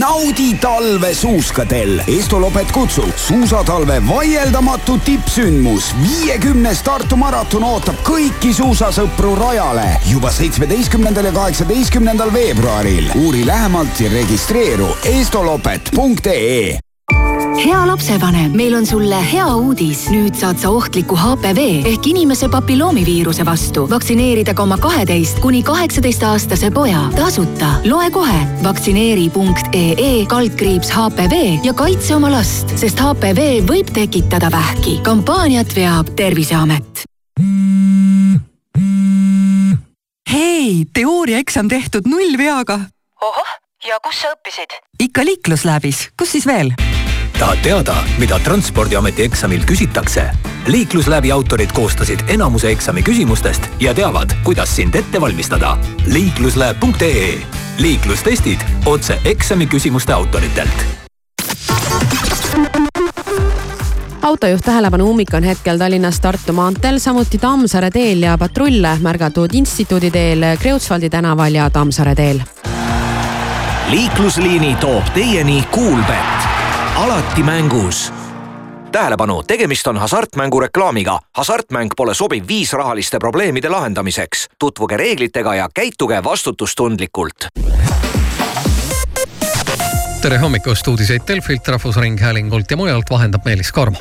naudi 0.04 0.54
talve 0.60 1.14
suuskadel. 1.14 2.02
Estolopet 2.06 2.72
kutsub 2.72 3.16
suusatalve 3.16 4.02
vaieldamatu 4.08 4.98
tippsündmus. 4.98 5.94
viiekümnes 6.02 6.82
Tartu 6.84 7.16
maraton 7.16 7.64
ootab 7.64 8.02
kõiki 8.04 8.52
suusasõpru 8.52 9.32
rajale 9.38 9.88
juba 10.10 10.32
seitsmeteistkümnendal 10.32 11.30
ja 11.30 11.32
kaheksateistkümnendal 11.32 12.32
veebruaril. 12.32 13.10
uuri 13.14 13.46
lähemalt 13.46 14.00
ja 14.00 14.10
registreeru 14.12 14.96
estolopet.ee 15.04 16.93
hea 17.64 17.86
lapsevanem, 17.86 18.52
meil 18.56 18.74
on 18.74 18.86
sulle 18.86 19.18
hea 19.32 19.46
uudis. 19.56 20.06
nüüd 20.12 20.36
saad 20.38 20.58
sa 20.60 20.70
ohtliku 20.70 21.16
HPV 21.16 21.86
ehk 21.90 22.06
inimese 22.10 22.48
papilloomiviiruse 22.52 23.44
vastu 23.46 23.86
vaktsineerida 23.90 24.54
ka 24.54 24.62
oma 24.62 24.78
kaheteist 24.80 25.40
kuni 25.44 25.62
kaheksateist 25.62 26.22
aastase 26.22 26.70
poja 26.70 27.06
tasuta. 27.16 27.74
loe 27.84 28.10
kohe 28.10 28.40
vaktsineeri.ee 28.62 30.26
kaldkriips 30.28 30.90
HPV 30.90 31.64
ja 31.64 31.74
kaitse 31.74 32.16
oma 32.16 32.32
last, 32.32 32.76
sest 32.78 33.00
HPV 33.00 33.64
võib 33.68 33.92
tekitada 33.94 34.50
vähki. 34.50 35.00
kampaaniat 35.02 35.76
veab 35.76 36.14
Terviseamet. 36.16 37.04
hei, 40.32 40.86
teooriaeksam 40.92 41.68
tehtud 41.68 42.06
nullveaga. 42.06 42.80
ohoh, 43.20 43.54
ja 43.88 44.00
kus 44.00 44.20
sa 44.20 44.34
õppisid? 44.34 44.80
ikka 45.00 45.24
liiklusläbis, 45.24 46.10
kus 46.18 46.32
siis 46.32 46.46
veel? 46.46 46.74
Tahad 47.44 47.58
teada, 47.62 47.94
mida 48.18 48.38
Transpordiameti 48.38 49.22
eksamil 49.22 49.64
küsitakse? 49.68 50.22
liiklusläbi 50.66 51.32
autorid 51.32 51.72
koostasid 51.76 52.20
enamuse 52.28 52.70
eksami 52.70 53.02
küsimustest 53.02 53.66
ja 53.80 53.94
teavad, 53.94 54.30
kuidas 54.44 54.76
sind 54.76 54.94
ette 54.94 55.20
valmistada. 55.20 55.78
liiklusläeb.ee 56.06 57.42
liiklustestid 57.78 58.60
otse 58.86 59.20
eksami 59.24 59.66
küsimuste 59.66 60.12
autoritelt 60.12 60.86
autojuht 64.22 64.64
tähelepanu 64.64 65.10
ummik 65.10 65.34
on 65.34 65.42
hetkel 65.42 65.78
Tallinnas 65.78 66.20
Tartu 66.20 66.52
maanteel, 66.52 66.98
samuti 66.98 67.38
Tammsaare 67.38 67.90
teel 67.90 68.22
ja 68.22 68.38
patrulle 68.38 68.96
märgatud 69.00 69.52
Instituudi 69.52 70.10
teel, 70.10 70.44
Kreutzwaldi 70.58 71.10
tänaval 71.10 71.54
ja 71.54 71.70
Tammsaare 71.70 72.14
teel. 72.14 72.40
liiklusliini 73.90 74.76
toob 74.80 75.12
teieni 75.14 75.64
Kuulbett, 75.70 76.53
alati 76.94 77.42
mängus 77.42 78.12
tähelepanu, 78.92 79.42
tegemist 79.42 79.86
on 79.86 79.98
hasartmängureklaamiga. 79.98 81.20
hasartmäng 81.36 81.90
pole 81.96 82.14
sobiv 82.14 82.44
viis 82.48 82.72
rahaliste 82.72 83.18
probleemide 83.18 83.68
lahendamiseks. 83.68 84.48
tutvuge 84.58 84.96
reeglitega 84.96 85.54
ja 85.54 85.68
käituge 85.74 86.24
vastutustundlikult. 86.24 87.34
tere 90.22 90.38
hommikust, 90.38 90.88
uudiseid 90.88 91.22
Delfilt, 91.28 91.68
Rahvusringhäälingult 91.68 92.70
ja 92.70 92.76
mujalt 92.76 93.10
vahendab 93.10 93.44
Meelis 93.44 93.72
Karmo 93.72 93.98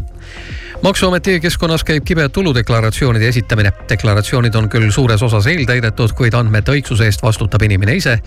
maksuameti 0.83 1.33
e-keskkonnas 1.33 1.83
käib 1.83 2.03
kibe 2.03 2.29
tuludeklaratsioonide 2.29 3.27
esitamine. 3.27 3.71
deklaratsioonid 3.89 4.55
on 4.55 4.69
küll 4.69 4.91
suures 4.91 5.23
osas 5.23 5.47
eeltäidetud, 5.47 6.11
kuid 6.13 6.33
andmete 6.33 6.71
õigsuse 6.71 7.07
eest 7.07 7.23
vastutab 7.23 7.61
inimene 7.61 7.95
ise 7.95 8.17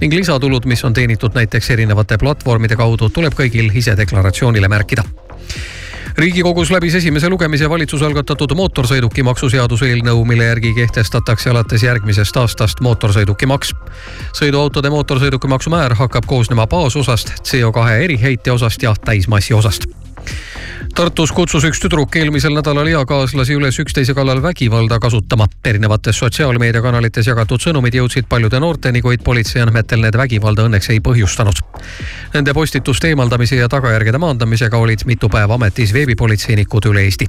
ning 0.00 0.12
lisatulud, 0.12 0.64
mis 0.64 0.84
on 0.84 0.92
teenitud 0.92 1.34
näiteks 1.34 1.70
erinevate 1.70 2.18
platvormide 2.18 2.76
kaudu, 2.76 3.08
tuleb 3.08 3.34
kõigil 3.36 3.68
ise 3.74 3.96
deklaratsioonile 3.96 4.68
märkida 4.68 5.04
riigikogus 6.16 6.70
läbis 6.70 6.94
esimese 6.94 7.28
lugemise 7.28 7.68
valitsuse 7.70 8.06
algatatud 8.06 8.54
mootorsõidukimaksu 8.56 9.50
seaduse 9.52 9.90
eelnõu, 9.90 10.24
mille 10.24 10.48
järgi 10.48 10.72
kehtestatakse 10.74 11.50
alates 11.50 11.82
järgmisest 11.82 12.36
aastast 12.36 12.80
mootorsõidukimaks. 12.80 13.74
sõiduautode 14.32 14.90
mootorsõidukimaksu 14.90 15.70
määr 15.70 15.94
hakkab 15.94 16.24
koosnema 16.26 16.66
baasosast, 16.66 17.34
CO2 17.44 18.00
eriheite 18.08 18.52
osast 18.52 18.82
ja 18.82 18.94
täismassi 19.04 19.54
osast 19.54 20.05
Tartus 20.96 21.32
kutsus 21.32 21.64
üks 21.68 21.80
tüdruk 21.82 22.14
eelmisel 22.16 22.54
nädalal 22.56 22.88
eakaaslasi 22.88 23.56
üles 23.58 23.76
üksteise 23.82 24.14
kallal 24.16 24.40
vägivalda 24.42 24.98
kasutama. 24.98 25.46
erinevates 25.64 26.18
sotsiaalmeediakanalites 26.18 27.26
jagatud 27.26 27.60
sõnumid 27.60 27.98
jõudsid 27.98 28.24
paljude 28.28 28.60
noorteni, 28.60 29.02
kuid 29.02 29.20
politsei 29.24 29.62
andmetel 29.62 30.00
need 30.00 30.16
vägivalda 30.16 30.64
õnneks 30.70 30.90
ei 30.94 31.00
põhjustanud. 31.00 31.60
Nende 32.34 32.54
postituste 32.54 33.12
eemaldamise 33.12 33.56
ja 33.56 33.68
tagajärgede 33.68 34.18
maandamisega 34.18 34.78
olid 34.78 35.04
mitu 35.04 35.28
päeva 35.28 35.60
ametis 35.60 35.92
veebipolitseinikud 35.92 36.88
üle 36.92 37.04
Eesti 37.04 37.28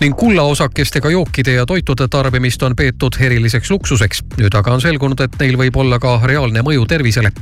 ning 0.00 0.16
kullaosakestega 0.16 1.10
jookide 1.10 1.52
ja 1.52 1.66
toitude 1.66 2.08
tarbimist 2.08 2.62
on 2.62 2.76
peetud 2.76 3.16
eriliseks 3.20 3.70
luksuseks. 3.70 4.22
nüüd 4.38 4.54
aga 4.56 4.72
on 4.72 4.80
selgunud, 4.80 5.20
et 5.20 5.36
neil 5.40 5.58
võib 5.60 5.76
olla 5.76 5.98
ka 6.00 6.14
reaalne 6.24 6.62
mõju 6.64 6.86
tervisele. 6.88 7.32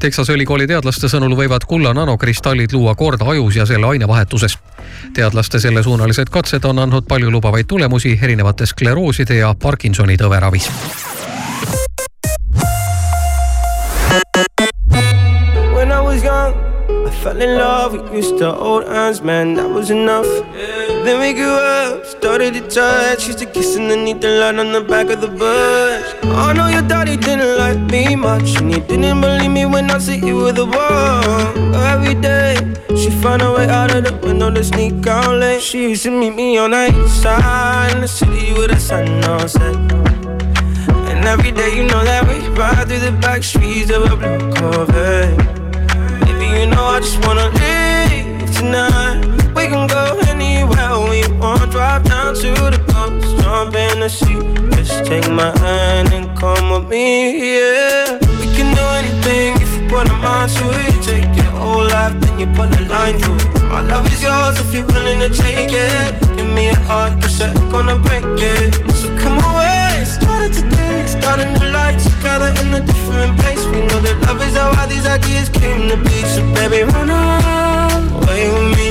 Texase 0.00 0.32
ülikooli 0.32 0.66
teadlaste 0.66 1.08
sõnul 1.12 1.36
võivad 1.36 1.66
kulla 1.68 1.92
nanokristallid 1.94 2.72
luua 2.72 2.94
korda 2.94 3.28
ajus 3.28 3.60
ja 3.60 3.66
selle 3.66 3.86
ainevahetuses. 3.88 4.58
teadlaste 5.14 5.60
sellesuunalised 5.60 6.28
katsed 6.30 6.64
on 6.64 6.78
andnud 6.78 7.04
paljulubavaid 7.08 7.64
tulemusi 7.68 8.18
erinevate 8.22 8.66
sklerooside 8.66 9.36
ja 9.36 9.54
Parkinsoni 9.62 10.16
was 10.18 10.68
young, 14.58 14.67
I 17.08 17.10
fell 17.10 17.40
in 17.40 17.56
love. 17.56 17.94
We 18.10 18.16
used 18.18 18.36
to 18.36 18.52
hold 18.52 18.84
hands, 18.84 19.22
man, 19.22 19.54
that 19.54 19.66
was 19.66 19.88
enough. 19.90 20.26
Then 21.04 21.20
we 21.20 21.32
grew 21.32 21.56
up, 21.56 22.04
started 22.04 22.52
to 22.52 22.60
touch. 22.68 23.26
Used 23.26 23.38
to 23.38 23.46
kiss 23.46 23.78
underneath 23.78 24.20
the 24.20 24.28
light 24.40 24.58
on 24.58 24.72
the 24.72 24.82
back 24.82 25.08
of 25.08 25.22
the 25.22 25.28
bus. 25.28 26.04
Oh, 26.24 26.48
I 26.48 26.52
know 26.52 26.68
your 26.68 26.82
daddy 26.82 27.16
didn't 27.16 27.56
like 27.56 27.80
me 27.90 28.14
much, 28.14 28.60
and 28.60 28.74
he 28.74 28.80
didn't 28.80 29.22
believe 29.22 29.50
me 29.50 29.64
when 29.64 29.90
I 29.90 29.96
said 29.96 30.22
you 30.22 30.36
were 30.36 30.52
the 30.52 30.66
one. 30.66 31.74
Every 31.92 32.14
day, 32.14 32.56
she 32.94 33.08
found 33.22 33.40
a 33.40 33.52
way 33.54 33.66
out 33.70 33.94
of 33.94 34.04
the 34.04 34.14
window 34.26 34.50
to 34.50 34.62
sneak 34.62 35.06
out 35.06 35.34
late. 35.34 35.62
She 35.62 35.88
used 35.88 36.02
to 36.02 36.10
meet 36.10 36.34
me 36.34 36.58
on 36.58 36.72
the 36.72 36.92
east 36.92 37.22
side 37.22 37.94
in 37.94 38.02
the 38.02 38.08
city 38.08 38.52
with 38.52 38.68
the 38.70 38.78
sun 38.78 39.24
on 39.24 39.48
set. 39.48 39.76
And 41.08 41.24
every 41.24 41.52
day, 41.52 41.74
you 41.74 41.84
know 41.84 42.04
that 42.04 42.28
we 42.28 42.36
ride 42.48 42.86
through 42.86 42.98
the 42.98 43.12
back 43.12 43.42
streets 43.42 43.90
of 43.90 44.02
a 44.12 44.14
blue 44.14 44.52
Corvette. 44.52 45.57
Baby, 46.38 46.60
you 46.60 46.66
know 46.66 46.84
I 46.84 47.00
just 47.00 47.18
wanna 47.26 47.50
leave 47.58 48.54
tonight. 48.54 49.26
We 49.56 49.66
can 49.66 49.88
go 49.88 50.18
anywhere 50.28 50.94
we 51.10 51.26
want. 51.36 51.72
Drive 51.72 52.04
down 52.04 52.34
to 52.36 52.50
the 52.74 52.80
coast, 52.92 53.42
jump 53.42 53.74
in 53.74 53.98
the 53.98 54.08
sea. 54.08 54.38
Just 54.76 55.04
take 55.04 55.28
my 55.28 55.50
hand 55.58 56.12
and 56.12 56.26
come 56.38 56.70
with 56.70 56.88
me, 56.88 57.56
yeah. 57.56 58.18
We 58.38 58.46
can 58.54 58.68
do 58.78 58.84
anything 59.00 59.60
if 59.60 59.70
you 59.76 59.88
put 59.88 60.08
a 60.08 60.14
mind 60.22 60.52
to 60.52 60.64
it. 60.86 61.02
Take 61.02 61.34
your 61.36 61.50
whole 61.58 61.86
life, 61.88 62.14
then 62.20 62.38
you 62.38 62.46
put 62.54 62.70
a 62.78 62.84
line 62.86 63.18
through 63.18 63.34
it. 63.34 63.62
My 63.72 63.80
love 63.80 64.06
is 64.06 64.22
yours 64.22 64.60
if 64.60 64.72
you're 64.72 64.86
willing 64.86 65.18
to 65.18 65.30
take 65.30 65.72
it. 65.72 66.20
Give 66.36 66.50
me 66.54 66.68
a 66.68 66.76
heart, 66.86 67.20
cause 67.20 67.40
I'm 67.40 67.68
gonna 67.68 67.98
break 67.98 68.22
it. 68.38 68.74
So 68.94 69.08
come 69.18 69.38
away, 69.50 69.67
today. 70.48 71.06
Start 71.06 71.40
a 71.40 71.46
new 71.52 71.68
life 71.70 72.02
together 72.02 72.50
in 72.60 72.74
a 72.74 72.80
different 72.80 73.38
place. 73.40 73.64
We 73.66 73.80
know 73.88 74.00
that 74.00 74.16
love 74.26 74.40
is 74.42 74.56
how 74.56 74.74
all 74.78 74.88
these 74.88 75.06
ideas 75.06 75.48
came 75.48 75.88
to 75.88 75.96
be. 75.96 76.18
So 76.34 76.42
baby, 76.54 76.82
run 76.84 77.10
away 77.10 78.50
with 78.52 78.76
me. 78.76 78.88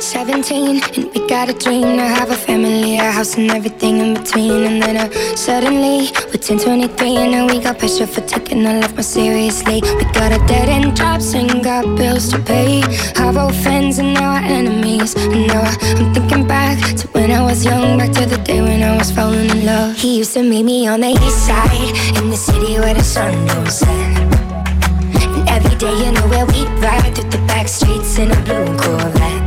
17, 0.00 0.82
and 0.96 1.14
we 1.14 1.26
got 1.26 1.48
a 1.48 1.54
dream 1.54 1.96
to 1.96 2.02
have 2.02 2.30
a 2.30 2.36
family, 2.36 2.98
a 2.98 3.10
house, 3.10 3.36
and 3.36 3.50
everything 3.50 3.98
in 3.98 4.14
between. 4.14 4.64
And 4.64 4.82
then 4.82 4.96
uh, 4.96 5.10
suddenly, 5.34 6.10
we're 6.26 6.40
10, 6.40 6.58
23, 6.58 7.16
and 7.16 7.32
now 7.32 7.46
we 7.46 7.58
got 7.58 7.78
pressure 7.78 8.06
for 8.06 8.20
taking 8.20 8.66
our 8.66 8.80
life 8.80 8.92
more 8.92 9.02
seriously. 9.02 9.80
We 9.82 10.04
got 10.12 10.30
a 10.32 10.38
dead 10.46 10.68
end 10.68 10.96
jobs 10.96 11.34
and 11.34 11.64
got 11.64 11.84
bills 11.96 12.28
to 12.28 12.38
pay. 12.38 12.82
Our 13.16 13.38
old 13.38 13.56
friends 13.56 13.98
and 13.98 14.14
now 14.14 14.34
our 14.34 14.42
enemies. 14.42 15.14
And 15.16 15.46
now 15.46 15.62
I'm 15.62 16.12
thinking 16.12 16.46
back 16.46 16.78
to 16.98 17.13
I 17.13 17.13
was 17.54 17.64
young, 17.64 17.96
back 17.96 18.10
to 18.10 18.26
the 18.26 18.38
day 18.38 18.60
when 18.60 18.82
I 18.82 18.96
was 18.96 19.12
falling 19.12 19.48
in 19.48 19.64
love. 19.64 19.94
He 19.96 20.18
used 20.18 20.34
to 20.34 20.42
meet 20.42 20.64
me 20.64 20.88
on 20.88 21.00
the 21.00 21.10
east 21.10 21.46
side, 21.46 21.92
in 22.18 22.28
the 22.28 22.36
city 22.36 22.80
where 22.80 22.94
the 22.94 23.04
sun 23.04 23.32
don't 23.46 23.70
set. 23.70 23.88
And 25.34 25.48
every 25.48 25.76
day, 25.76 25.94
you 26.02 26.10
know 26.10 26.26
where 26.32 26.46
we'd 26.46 26.68
ride 26.82 27.14
through 27.14 27.30
the 27.30 27.38
back 27.46 27.68
streets 27.68 28.18
in 28.18 28.32
a 28.32 28.40
blue 28.42 28.66
Corvette. 28.76 29.46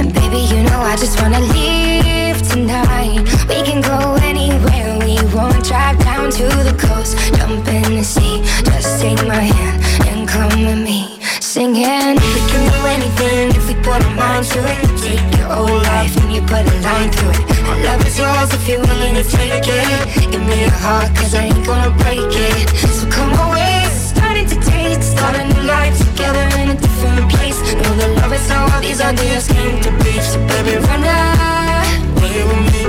And 0.00 0.12
baby, 0.12 0.40
you 0.52 0.64
know 0.64 0.80
I 0.92 0.96
just 0.96 1.20
wanna 1.20 1.42
leave 1.54 2.38
tonight. 2.50 3.22
We 3.48 3.58
can 3.68 3.80
go 3.82 4.18
anywhere 4.22 4.98
we 5.06 5.14
want. 5.32 5.64
Drive 5.64 5.98
down 6.00 6.28
to 6.38 6.46
the 6.68 6.74
coast, 6.76 7.16
jump 7.36 7.68
in 7.68 7.98
the 7.98 8.04
sea. 8.04 8.42
Just 8.64 9.00
take 9.00 9.22
my 9.28 9.44
hand 9.54 9.78
and 10.08 10.28
come 10.28 10.64
with 10.66 10.82
me. 10.82 11.21
Singing, 11.52 12.16
we 12.16 12.40
can 12.48 12.64
do 12.72 12.80
anything 12.88 13.50
if 13.52 13.68
we 13.68 13.74
put 13.84 14.00
our 14.00 14.16
minds 14.16 14.48
to 14.56 14.58
it. 14.64 14.80
Take 15.04 15.20
your 15.36 15.52
whole 15.52 15.82
life 15.92 16.16
and 16.16 16.32
you 16.32 16.40
put 16.48 16.64
a 16.64 16.76
line 16.80 17.12
through 17.12 17.28
it. 17.28 17.44
And 17.68 17.84
love 17.84 18.06
is 18.06 18.16
yours 18.18 18.54
if 18.54 18.66
you're 18.66 18.80
willing 18.80 19.16
to 19.20 19.22
take 19.22 19.68
it. 19.68 20.32
Give 20.32 20.40
me 20.48 20.62
your 20.62 20.72
heart, 20.80 21.14
cause 21.14 21.34
I 21.34 21.52
ain't 21.52 21.66
gonna 21.66 21.90
break 22.00 22.24
it. 22.24 22.70
So 22.96 23.04
come 23.10 23.36
away, 23.44 23.84
starting 23.92 24.48
to 24.48 24.56
taste. 24.64 25.12
Start 25.12 25.36
a 25.36 25.44
new 25.52 25.68
life 25.68 25.92
together 25.98 26.40
in 26.56 26.70
a 26.70 26.74
different 26.74 27.30
place. 27.30 27.60
Know 27.60 27.94
the 28.00 28.08
love 28.16 28.32
is 28.32 28.48
how 28.48 28.72
all 28.72 28.80
these 28.80 29.02
ideas 29.02 29.46
came 29.46 29.78
to 29.82 29.90
be. 30.00 30.12
So 30.24 30.40
baby, 30.48 30.80
run 30.80 31.04
away 31.04 32.48
with 32.48 32.64
me. 32.72 32.88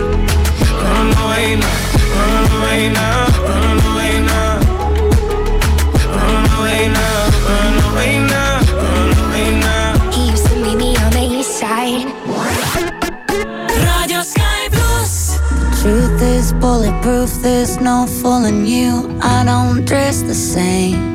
Run 0.72 1.12
away 1.20 1.60
now, 1.60 1.76
run 2.16 2.48
away 2.64 2.80
now, 2.96 3.28
run 3.44 3.78
away 3.92 4.22
now. 4.22 4.23
East. 11.84 12.08
Radio 13.88 14.22
Sky 14.22 14.70
Plus. 14.72 15.38
Truth 15.82 16.22
is 16.22 16.54
bulletproof, 16.54 17.30
there's 17.42 17.78
no 17.80 18.06
fooling 18.08 18.66
you. 18.66 19.18
I 19.22 19.44
don't 19.44 19.86
dress 19.86 20.22
the 20.22 20.36
same. 20.36 21.14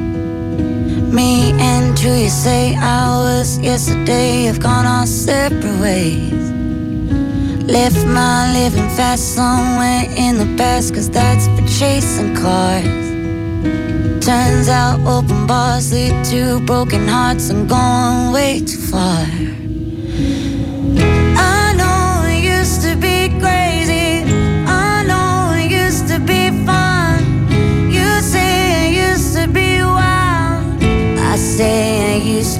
Me 1.15 1.53
and 1.59 1.99
who 1.99 2.11
you 2.11 2.29
say 2.29 2.77
I 2.77 3.09
was 3.17 3.59
yesterday 3.59 4.45
have 4.45 4.61
gone 4.61 4.85
our 4.85 5.07
separate 5.07 5.81
ways. 5.81 6.51
Left 7.65 8.07
my 8.07 8.53
living 8.53 8.89
fast 8.97 9.35
somewhere 9.35 10.05
in 10.17 10.39
the 10.39 10.49
past, 10.57 10.95
cause 10.95 11.11
that's 11.11 11.47
for 11.49 11.67
chasing 11.79 12.35
cars. 12.35 13.09
Turns 14.25 14.69
out 14.69 15.01
open 15.07 15.47
bars 15.47 15.93
lead 15.93 16.25
to 16.27 16.61
broken 16.67 17.09
hearts 17.09 17.49
and 17.49 17.69
going 17.69 18.33
way 18.33 18.61
too 18.61 18.77
far. 18.77 19.25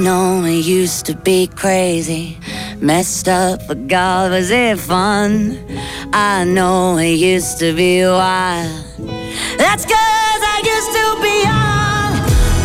I 0.00 0.02
know 0.02 0.44
it 0.44 0.64
used 0.64 1.04
to 1.06 1.14
be 1.14 1.46
crazy, 1.46 2.38
messed 2.80 3.28
up, 3.28 3.60
but 3.68 3.86
God, 3.86 4.30
was 4.30 4.50
it 4.50 4.78
fun? 4.78 5.58
I 6.14 6.44
know 6.44 6.96
it 6.96 7.18
used 7.18 7.58
to 7.58 7.74
be 7.74 8.02
wild. 8.06 8.70
That's 9.58 9.84
cause 9.84 10.42
I 10.54 10.62
used 10.64 10.92
to 10.96 11.06
be 11.20 11.34
young. 11.44 12.12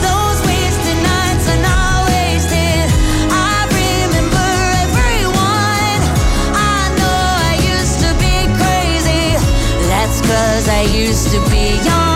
Those 0.07 0.39
wasted 0.47 0.99
nights 1.03 1.45
are 1.51 1.61
not 1.61 2.07
wasted. 2.07 2.87
I 3.27 3.67
remember 3.83 4.47
everyone. 4.87 5.99
I 6.55 6.87
know 6.95 7.19
I 7.51 7.59
used 7.75 7.99
to 7.99 8.11
be 8.23 8.47
crazy. 8.55 9.35
That's 9.91 10.21
cause 10.21 10.69
I 10.69 10.83
used 10.83 11.31
to 11.31 11.39
be 11.51 11.83
young. 11.83 12.14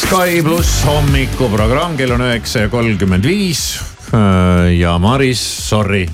Sky 0.00 0.40
pluss 0.44 0.82
hommikuprogramm, 0.88 1.98
kell 1.98 2.14
on 2.14 2.24
üheksa 2.24 2.64
ja 2.64 2.70
kolmkümmend 2.72 3.26
viis. 3.28 3.80
ja 4.78 4.94
Maris, 4.98 5.42
sorry. 5.68 6.06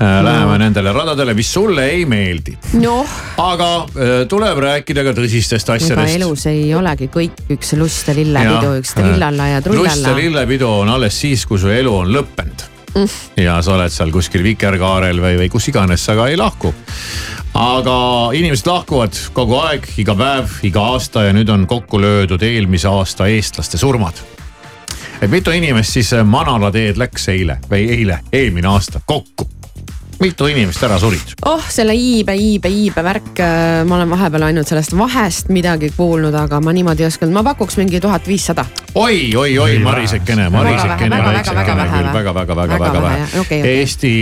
Läheme 0.00 0.56
nendele 0.58 0.92
radadele, 0.92 1.34
mis 1.34 1.52
sulle 1.52 1.84
ei 1.92 2.06
meeldi. 2.08 2.56
noh, 2.80 3.06
aga 3.38 3.68
äh, 3.84 4.14
tuleb 4.28 4.58
rääkida 4.64 5.04
ka 5.06 5.12
tõsistest 5.14 5.68
ega 5.68 5.78
asjadest. 5.78 6.16
elus 6.16 6.48
ei 6.50 6.72
olegi 6.74 7.06
kõik 7.12 7.44
üks 7.54 7.76
lust 7.78 8.08
ja 8.08 8.16
lillepidu, 8.18 8.74
üks 8.80 8.96
trillalla 8.98 9.52
ja 9.52 9.60
lust 9.60 9.68
ja 9.68 9.70
trullalla. 9.70 10.18
lillepidu 10.18 10.68
on 10.80 10.96
alles 10.96 11.20
siis, 11.22 11.46
kui 11.46 11.60
su 11.60 11.70
elu 11.70 11.96
on 12.02 12.10
lõppenud 12.16 12.72
Mm. 12.92 13.08
ja 13.40 13.56
sa 13.64 13.72
oled 13.72 13.92
seal 13.92 14.10
kuskil 14.12 14.42
vikerkaarel 14.44 15.20
või, 15.22 15.38
või 15.40 15.48
kus 15.52 15.70
iganes 15.72 16.02
sa 16.04 16.16
ka 16.18 16.26
ei 16.28 16.36
lahku. 16.36 16.74
Aga 17.54 17.96
inimesed 18.34 18.66
lahkuvad 18.66 19.16
kogu 19.36 19.58
aeg, 19.60 19.86
iga 20.00 20.14
päev, 20.16 20.58
iga 20.66 20.84
aasta 20.94 21.26
ja 21.26 21.32
nüüd 21.36 21.50
on 21.52 21.66
kokku 21.68 22.00
löödud 22.00 22.42
eelmise 22.42 22.88
aasta 22.88 23.28
eestlaste 23.28 23.78
surmad. 23.78 24.14
et 25.22 25.30
mitu 25.30 25.50
inimest 25.50 25.92
siis 25.92 26.14
Manala 26.24 26.70
teed 26.70 26.96
läks 26.96 27.28
eile 27.28 27.58
või 27.70 27.88
eile, 27.90 28.20
eelmine 28.32 28.68
aasta 28.68 29.00
kokku? 29.06 29.48
Mitu 30.22 30.46
inimest 30.50 30.82
ära 30.86 30.98
surid? 31.02 31.34
oh, 31.50 31.62
selle 31.72 31.94
iibe, 31.98 32.34
iibe, 32.38 32.70
iibe 32.70 33.02
värk, 33.04 33.42
ma 33.88 33.96
olen 33.98 34.10
vahepeal 34.12 34.46
ainult 34.48 34.68
sellest 34.70 34.94
vahest 34.96 35.50
midagi 35.52 35.90
kuulnud, 35.96 36.34
aga 36.38 36.60
ma 36.62 36.72
niimoodi 36.74 37.02
ei 37.04 37.10
osanud, 37.10 37.34
ma 37.34 37.42
pakuks 37.52 37.76
mingi 37.80 38.00
tuhat 38.00 38.26
viissada. 38.30 38.64
oi, 38.94 39.34
oi, 39.36 39.58
oi, 39.58 39.78
Marisekene, 39.82 40.48
Marisekene, 40.52 41.16
Väga 41.16 41.32
vähe, 41.32 41.42
väga, 41.42 41.52
väga 41.52 41.74
Marisekene 41.74 41.76
vähe 41.82 41.96
küll 41.96 42.06
või? 42.06 42.14
väga, 42.14 42.34
väga, 42.34 42.56
väga, 42.56 42.72
Väga 42.72 42.84
väga 42.84 43.02
vähe, 43.02 43.02
vähe 43.02 43.20
jah. 43.20 43.40
Okei, 43.40 43.60
okei. 43.60 43.78
Eesti, 43.80 44.12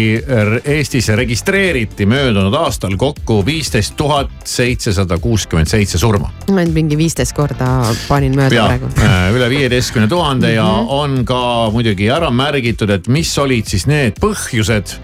Eestis 0.77 1.09
registreeriti 1.21 2.07
möödunud 2.09 2.55
aastal 2.55 2.97
kokku 3.01 3.41
viisteist 3.47 3.97
tuhat 3.99 4.31
seitsesada 4.49 5.19
kuuskümmend 5.19 5.69
seitse 5.69 5.99
surma. 5.99 6.31
ma 6.51 6.61
ainult 6.63 6.75
mingi 6.75 6.97
viisteist 6.99 7.35
korda 7.37 7.69
panin 8.09 8.35
mööda 8.39 8.55
ja 8.55 8.67
praegu. 8.71 8.89
üle 9.37 9.51
viieteistkümne 9.53 10.09
tuhande 10.09 10.53
ja 10.55 10.65
Mhm. 10.71 10.89
on 10.89 11.25
ka 11.25 11.71
muidugi 11.73 12.09
ära 12.11 12.31
märgitud, 12.31 12.91
et 12.91 13.09
mis 13.09 13.31
olid 13.39 13.67
siis 13.67 13.87
need 13.87 14.19
põhjused, 14.21 14.97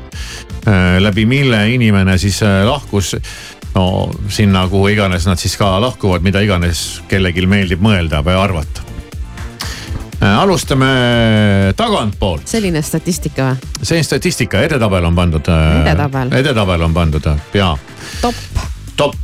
läbi 1.01 1.27
mille 1.27 1.61
inimene 1.71 2.19
siis 2.19 2.43
äh, 2.43 2.65
lahkus 2.67 3.17
no 3.75 4.11
sinna, 4.29 4.69
kuhu 4.69 4.89
iganes 4.89 5.27
nad 5.27 5.39
siis 5.39 5.57
ka 5.57 5.77
lahkuvad, 5.81 6.25
mida 6.25 6.41
iganes 6.41 7.03
kellelgi 7.09 7.47
meeldib 7.47 7.83
mõelda 7.85 8.23
või 8.25 8.39
arvata. 8.41 8.85
alustame 10.27 10.87
tagantpoolt, 11.77 12.49
selline 12.49 12.83
statistika 12.83 13.51
või? 13.51 13.83
see 13.83 14.03
statistika, 14.03 14.63
edetabel 14.65 15.05
on 15.05 15.15
pandud. 15.15 15.53
Edetabel. 15.85 16.33
edetabel 16.33 16.83
on 16.89 16.95
pandud 16.95 17.31
ja. 17.55 17.77
top. 18.23 18.35
top 18.97 19.15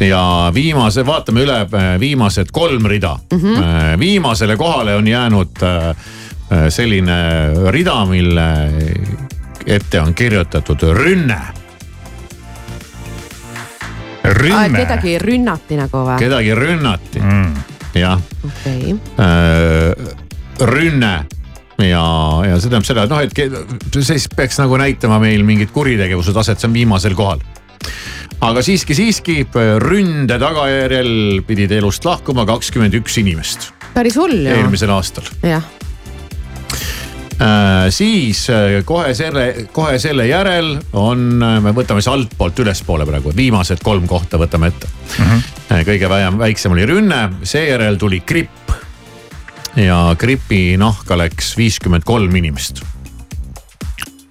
ja 0.00 0.50
viimase, 0.54 1.06
vaatame 1.06 1.44
üle 1.44 1.60
äh, 1.62 1.94
viimased 2.00 2.50
kolm 2.52 2.86
rida 2.86 3.14
mm. 3.32 3.38
-hmm. 3.38 3.98
viimasele 3.98 4.56
kohale 4.56 4.94
on 4.94 5.08
jäänud 5.08 5.62
äh, 5.62 5.88
äh, 5.88 5.96
selline 6.68 7.50
rida, 7.70 8.04
mille 8.04 8.42
ette 9.66 10.00
on 10.00 10.14
kirjutatud 10.14 10.82
rünne. 10.96 11.40
kedagi 14.76 15.18
rünnati 15.20 15.78
nagu 15.78 16.04
või? 16.06 16.18
kedagi 16.18 16.54
rünnati 16.56 17.20
mm., 17.20 17.54
jah 17.94 18.20
okei, 18.44 18.94
äh, 19.20 20.14
rünne 20.60 21.14
ja, 21.78 22.06
ja 22.48 22.56
see 22.58 22.70
tähendab 22.70 22.88
seda, 22.88 23.04
et 23.04 23.12
noh, 23.12 23.20
et 23.20 24.00
siis 24.00 24.26
peaks 24.36 24.58
nagu 24.62 24.78
näitama 24.80 25.20
meil 25.22 25.44
mingit 25.46 25.74
kuritegevuse 25.74 26.32
taset, 26.34 26.60
see 26.60 26.70
on 26.70 26.76
viimasel 26.76 27.14
kohal. 27.18 27.44
aga 28.40 28.64
siiski, 28.64 28.96
siiski 28.96 29.38
ründe 29.84 30.40
tagajärjel 30.40 31.44
pidid 31.46 31.76
elust 31.78 32.04
lahkuma 32.08 32.46
kakskümmend 32.48 32.96
üks 33.00 33.20
inimest 33.22 33.74
päris 33.94 34.18
hull 34.18 34.34
ju. 34.42 34.50
eelmisel 34.50 34.92
aastal. 34.94 35.26
jah, 35.42 35.64
siis 37.90 38.44
äh, 38.50 38.80
kohe 38.86 39.14
selle, 39.14 39.66
kohe 39.72 39.98
selle 39.98 40.26
järel 40.28 40.76
on, 40.92 41.24
me 41.64 41.72
võtame 41.74 42.02
siis 42.02 42.12
altpoolt 42.12 42.62
ülespoole 42.64 43.06
praegu, 43.08 43.32
viimased 43.36 43.82
kolm 43.84 44.06
kohta 44.10 44.38
võtame 44.38 44.70
ette 44.72 44.88
mm. 45.18 45.24
-hmm. 45.24 45.84
kõige 45.88 46.08
vähem, 46.08 46.38
väiksem 46.38 46.72
oli 46.72 46.86
rünne, 46.86 47.20
seejärel 47.42 47.98
tuli 47.98 48.22
gripp 48.26 48.74
ja 49.76 50.14
gripi 50.18 50.76
nahka 50.78 51.18
läks 51.18 51.56
viiskümmend 51.58 52.04
kolm 52.06 52.36
inimest. 52.36 52.82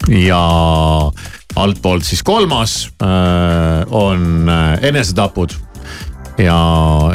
ja 0.08 0.42
altpoolt 1.56 2.04
siis 2.04 2.24
kolmas 2.24 2.90
äh, 3.04 3.86
on 3.92 4.50
äh, 4.50 4.80
enesetapud 4.82 5.54
ja, 6.38 6.60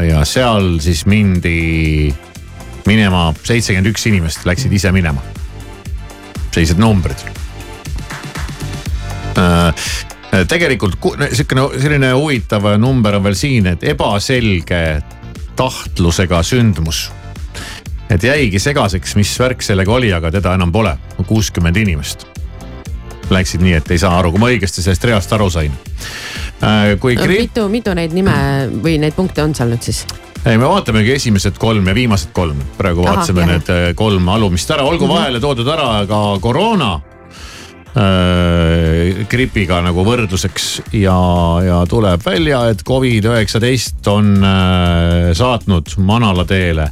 ja 0.09 0.25
seal 0.25 0.79
siis 0.81 1.07
mindi 1.07 2.15
minema, 2.87 3.33
seitsekümmend 3.45 3.91
üks 3.93 4.07
inimest 4.09 4.47
läksid 4.49 4.73
ise 4.73 4.93
minema. 4.95 5.21
Sellised 6.59 6.81
numbrid. 6.83 7.23
tegelikult 10.49 10.99
ku- 11.01 11.15
sihukene 11.15 11.69
selline 11.79 12.11
huvitav 12.13 12.67
number 12.83 13.15
on 13.17 13.23
veel 13.25 13.39
siin, 13.39 13.67
et 13.71 13.85
ebaselge 13.95 14.83
tahtlusega 15.57 16.43
sündmus 16.43 17.07
et 18.11 18.25
jäigi 18.25 18.61
segaseks, 18.63 19.15
mis 19.19 19.33
värk 19.41 19.63
sellega 19.65 19.93
oli, 19.93 20.11
aga 20.13 20.31
teda 20.33 20.55
enam 20.57 20.73
pole, 20.73 20.95
kuuskümmend 21.29 21.77
inimest. 21.77 22.27
Läksid 23.31 23.61
nii, 23.61 23.75
et 23.77 23.91
ei 23.93 24.01
saa 24.01 24.15
aru, 24.19 24.33
kui 24.33 24.41
ma 24.41 24.49
õigesti 24.49 24.83
sellest 24.83 25.05
reast 25.05 25.33
aru 25.37 25.51
sain. 25.53 25.75
kui 27.01 27.17
gripp, 27.17 27.45
mitu, 27.45 27.69
mitu 27.69 27.95
neid 27.95 28.17
nime 28.17 28.33
või 28.83 28.97
neid 28.99 29.15
punkte 29.15 29.45
on 29.45 29.55
seal 29.55 29.69
nüüd 29.71 29.85
siis? 29.85 30.07
Ei 30.49 30.57
me 30.59 30.69
vaatamegi 30.69 31.13
esimesed 31.13 31.59
kolm 31.61 31.87
ja 31.91 31.95
viimased 31.95 32.33
kolm, 32.37 32.61
praegu 32.79 33.05
Ahah, 33.05 33.19
vaatasime 33.19 33.45
jah. 33.45 33.51
need 33.53 33.69
äh, 33.75 33.95
kolm 33.99 34.29
alumist 34.33 34.71
ära, 34.71 34.87
olgu 34.89 35.07
Mhm. 35.07 35.15
vahele 35.15 35.41
toodud 35.41 35.69
ära 35.69 36.07
ka 36.09 36.21
koroona 36.41 36.93
äh, 37.99 39.25
gripiga 39.29 39.81
nagu 39.85 40.05
võrdluseks 40.07 40.69
ja, 40.97 41.17
ja 41.65 41.79
tuleb 41.91 42.25
välja, 42.25 42.63
et 42.73 42.83
Covid-19 42.87 44.13
on 44.13 44.37
äh, 44.45 45.33
saatnud 45.37 45.97
manala 45.99 46.45
teele 46.49 46.89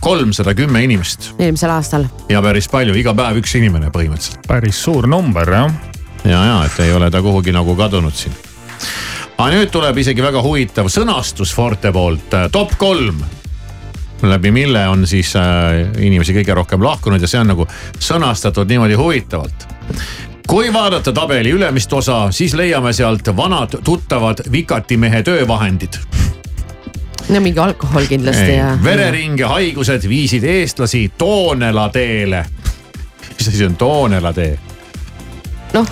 kolmsada 0.00 0.54
kümme 0.54 0.82
inimest 0.84 1.32
eelmisel 1.38 1.70
aastal. 1.72 2.08
ja 2.28 2.42
päris 2.42 2.68
palju, 2.72 2.94
iga 2.98 3.14
päev 3.14 3.42
üks 3.42 3.54
inimene 3.58 3.90
põhimõtteliselt. 3.94 4.42
päris 4.48 4.82
suur 4.82 5.06
number 5.10 5.52
jah. 5.52 5.70
ja, 6.24 6.42
ja 6.44 6.58
et 6.66 6.80
ei 6.84 6.92
ole 6.92 7.10
ta 7.10 7.22
kuhugi 7.22 7.54
nagu 7.54 7.76
kadunud 7.78 8.14
siin. 8.14 8.34
Aga 9.38 9.48
nüüd 9.52 9.72
tuleb 9.72 9.98
isegi 10.00 10.24
väga 10.24 10.42
huvitav 10.42 10.88
sõnastus 10.92 11.52
Forte 11.54 11.92
poolt, 11.92 12.32
top 12.52 12.76
kolm 12.80 13.20
läbi 14.22 14.50
mille 14.50 14.88
on 14.88 15.06
siis 15.06 15.34
äh, 15.36 15.82
inimesi 15.98 16.34
kõige 16.38 16.54
rohkem 16.56 16.82
lahkunud 16.84 17.20
ja 17.20 17.28
see 17.28 17.40
on 17.40 17.52
nagu 17.52 17.66
sõnastatud 18.00 18.68
niimoodi 18.68 18.94
huvitavalt. 18.96 19.66
kui 20.46 20.72
vaadata 20.72 21.12
tabeli 21.12 21.50
ülemist 21.50 21.92
osa, 21.92 22.30
siis 22.30 22.54
leiame 22.54 22.92
sealt 22.92 23.28
vanad 23.36 23.76
tuttavad 23.84 24.40
vikatimehe 24.52 25.22
töövahendid. 25.22 25.98
no 27.28 27.40
mingi 27.40 27.60
alkohol 27.60 28.06
kindlasti 28.08 28.56
ja. 28.56 28.78
vereringe 28.82 29.44
haigused 29.44 30.08
viisid 30.08 30.44
eestlasi 30.44 31.12
Toonela 31.18 31.88
teele. 31.88 32.46
mis 33.38 33.48
asi 33.48 33.64
on 33.64 33.76
Toonela 33.76 34.32
tee? 34.32 34.58
noh, 35.72 35.86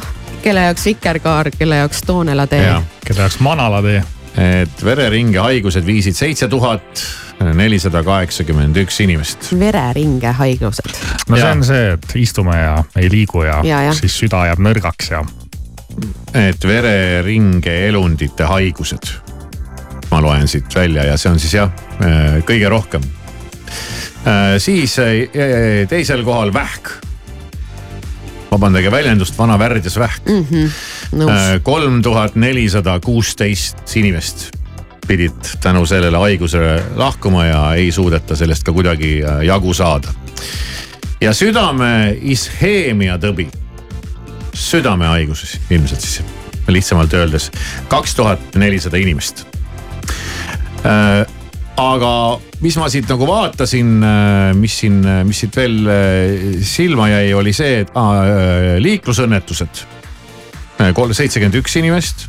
kelle 0.45 0.61
jaoks 0.69 0.85
Vikerkaar, 0.87 1.51
kelle 1.59 1.77
jaoks 1.83 2.03
Toonela 2.07 2.47
tee. 2.47 2.75
kelle 3.07 3.21
jaoks 3.25 3.41
Manala 3.41 3.81
tee. 3.83 4.03
et 4.61 4.85
vereringe 4.85 5.39
haigused 5.41 5.87
viisid 5.87 6.17
seitse 6.19 6.49
tuhat 6.49 7.05
nelisada 7.55 8.03
kaheksakümmend 8.05 8.77
üks 8.85 9.01
inimest. 9.05 9.49
vereringe 9.59 10.33
haigused. 10.39 10.91
no 11.29 11.37
see 11.37 11.51
on 11.51 11.65
see, 11.65 11.93
et 11.97 12.17
istume 12.21 12.57
ja 12.59 12.77
ei 12.97 13.11
liigu 13.11 13.43
ja, 13.47 13.61
Ja, 13.65 13.83
jah. 13.89 13.97
siis 13.97 14.19
süda 14.21 14.45
jääb 14.51 14.63
nõrgaks 14.65 15.11
ja. 15.15 15.23
et 16.35 16.67
vereringe 16.67 17.75
elundite 17.89 18.45
haigused. 18.51 19.15
ma 20.11 20.21
loen 20.23 20.49
siit 20.49 20.75
välja 20.75 21.05
ja 21.09 21.17
see 21.19 21.33
on 21.33 21.41
siis 21.43 21.55
jah, 21.57 21.73
kõige 22.47 22.69
rohkem. 22.71 23.03
siis 24.59 24.99
eh, 24.99 25.89
teisel 25.89 26.25
kohal 26.25 26.53
vähk. 26.55 26.93
Vabandage 28.55 28.91
väljendust, 28.93 29.39
vana 29.39 29.59
värdjas 29.59 29.97
vähk. 29.99 30.29
Mhm, 30.31 30.75
nõus. 31.21 31.63
kolm 31.67 32.03
tuhat 32.03 32.37
nelisada 32.39 32.99
kuusteist 33.03 33.97
inimest 33.97 34.51
pidid 35.07 35.51
tänu 35.61 35.87
sellele 35.87 36.17
haigusele 36.17 36.83
lahkuma 36.97 37.45
ja 37.45 37.75
ei 37.75 37.93
suudeta 37.93 38.37
sellest 38.37 38.65
ka 38.65 38.73
kuidagi 38.73 39.19
äh, 39.25 39.43
jagu 39.45 39.75
saada. 39.75 40.15
ja 41.21 41.33
südame 41.33 42.17
isheemia 42.21 43.19
tõbi, 43.19 43.47
südamehaiguses 44.55 45.59
ilmselt 45.71 46.01
siis 46.01 46.23
lihtsamalt 46.69 47.13
öeldes 47.15 47.51
kaks 47.89 48.15
tuhat 48.15 48.55
nelisada 48.55 48.97
inimest. 48.97 49.47
Aga 51.81 52.11
mis 52.63 52.77
ma 52.79 52.89
siit 52.93 53.09
nagu 53.11 53.27
vaatasin, 53.29 53.91
mis 54.59 54.79
siin, 54.83 55.01
mis 55.27 55.43
siit 55.43 55.57
veel 55.59 55.91
äh, 55.91 56.63
silma 56.67 57.09
jäi, 57.11 57.35
oli 57.37 57.55
see, 57.57 57.83
et 57.85 57.93
ah, 57.99 58.79
liiklusõnnetused. 58.83 59.85
kolm, 60.95 61.15
seitsekümmend 61.15 61.61
üks 61.63 61.77
inimest. 61.81 62.27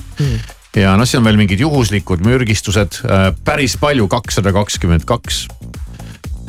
Ja 0.75 0.97
noh, 0.99 1.07
siin 1.07 1.21
on 1.21 1.29
veel 1.29 1.39
mingid 1.39 1.61
juhuslikud 1.63 2.23
mürgistused, 2.25 2.99
päris 3.47 3.77
palju, 3.79 4.09
kakssada 4.11 4.51
kakskümmend 4.55 5.05
kaks 5.07 5.45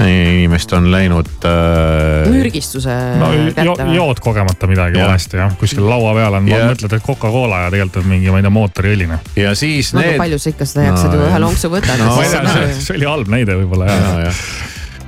inimest 0.04 0.72
on 0.76 0.90
läinud 0.92 1.28
äh,. 1.48 2.28
mürgistuse 2.28 2.92
no 3.16 3.30
kätte 3.56 3.86
või? 3.86 3.94
jood 3.96 4.20
kogemata 4.20 4.68
midagi 4.68 5.00
Jah. 5.00 5.08
valesti 5.08 5.40
jah, 5.40 5.56
kuskil 5.56 5.88
laua 5.88 6.12
peal 6.18 6.36
on 6.36 6.48
Ja- 6.50 6.66
mõtled, 6.68 6.92
et 6.92 7.06
Coca-Cola 7.06 7.62
ja 7.64 7.70
tegelikult 7.72 8.04
on 8.04 8.10
mingi, 8.10 8.30
ma 8.30 8.42
ei 8.42 8.44
tea, 8.44 8.52
mootoriõline. 8.52 9.18
ja 9.40 9.54
siis 9.56 9.94
no 9.96 10.04
need. 10.04 10.18
palju 10.20 10.38
sa 10.38 10.52
ikka 10.52 10.68
seda 10.68 10.88
jaksad 10.90 11.16
ju 11.16 11.26
ühe 11.30 11.42
lonksu 11.46 11.72
võtad 11.72 12.02
no,. 12.02 12.12
ma 12.12 12.24
ei 12.26 12.32
tea, 12.34 12.56
see, 12.56 12.80
see 12.88 12.96
oli 12.98 13.08
halb 13.08 13.32
näide 13.32 13.56
võib-olla 13.62 13.88
jah 13.88 14.02
ja,. 14.06 14.24
jah. 14.28 14.42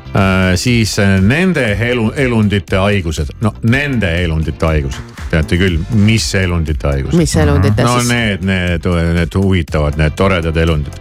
Äh, 0.09 0.57
siis 0.57 0.99
äh, 0.99 1.19
nende 1.21 1.67
elu, 1.91 2.09
elundite 2.17 2.81
haigused, 2.81 3.35
no 3.45 3.53
nende 3.69 4.09
elundite 4.23 4.67
haigused, 4.67 5.13
teate 5.29 5.59
küll, 5.61 5.77
mis 6.01 6.31
elundite 6.39 6.89
haigused. 6.89 7.19
mis 7.19 7.37
elundite 7.37 7.85
no 7.85 7.99
siis, 7.99 8.09
need, 8.09 8.49
need, 8.49 8.89
need 9.19 9.37
huvitavad, 9.37 10.01
need 10.01 10.17
toredad 10.17 10.57
elundid. 10.57 10.97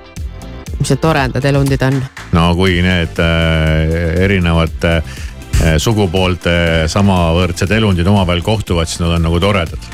Mis 0.80 0.92
need 0.92 1.02
toredad 1.02 1.46
elundid 1.50 1.84
on? 1.88 2.02
no 2.36 2.50
kui 2.58 2.80
need 2.86 3.22
äh, 3.22 4.24
erinevate 4.26 4.98
äh, 4.98 5.78
sugupoolte 5.82 6.88
samavõrdsed 6.92 7.72
elundid 7.78 8.08
omavahel 8.08 8.44
kohtuvad, 8.46 8.90
siis 8.90 9.02
nad 9.04 9.18
on 9.18 9.26
nagu 9.28 9.40
toredad. 9.42 9.90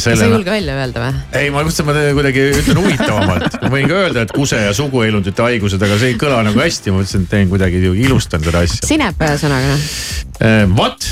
sa 0.00 0.12
ei 0.14 0.28
julge 0.30 0.50
välja 0.50 0.76
öelda 0.78 1.02
või? 1.04 1.22
ei, 1.36 1.50
ma 1.52 1.64
et 1.66 1.80
ma 1.86 1.96
kuidagi 2.16 2.44
ütlen 2.62 2.80
huvitavamalt, 2.80 3.58
ma 3.64 3.72
võin 3.72 3.88
ka 3.90 3.98
öelda, 4.04 4.26
et 4.26 4.36
kuse 4.36 4.60
ja 4.62 4.76
suguelundite 4.76 5.44
haigused, 5.48 5.82
aga 5.82 5.98
see 6.00 6.14
ei 6.14 6.20
kõla 6.20 6.44
nagu 6.46 6.62
hästi, 6.62 6.94
ma 6.94 7.02
mõtlesin, 7.02 7.26
et 7.26 7.34
teen 7.34 7.50
kuidagi, 7.50 7.82
ilustan 8.06 8.46
seda 8.46 8.62
asja. 8.64 8.86
sinep 8.88 9.26
ühesõnaga 9.26 9.74
noh, 9.74 10.78
What? 10.78 11.10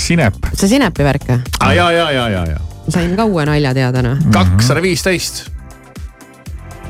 sinep. 0.00 0.40
see 0.54 0.70
sinepi 0.76 1.04
värk 1.04 1.28
või? 1.34 1.42
aa 1.60 1.76
ja, 1.76 1.90
ja, 1.92 2.08
ja, 2.14 2.30
ja, 2.38 2.46
ja 2.54 2.64
ma 2.86 2.94
sain 2.94 3.16
ka 3.18 3.26
uue 3.26 3.44
nalja 3.48 3.74
teada 3.74 4.02
noh. 4.04 4.18
kakssada 4.32 4.82
viisteist. 4.84 5.55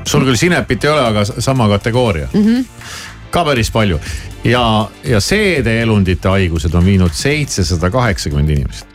Sul 0.06 0.24
küll 0.24 0.38
sinepit 0.38 0.84
ei 0.86 0.90
ole, 0.92 1.04
aga 1.12 1.24
sama 1.24 1.68
kategooria, 1.68 2.28
Mhm. 2.32 2.64
ka 3.30 3.44
päris 3.44 3.70
palju 3.74 3.98
ja, 4.44 4.88
ja 5.04 5.20
seedeelundite 5.20 6.28
haigused 6.28 6.74
on 6.74 6.84
viinud 6.86 7.12
seitsesada 7.12 7.90
kaheksakümmend 7.90 8.50
inimest. 8.50 8.86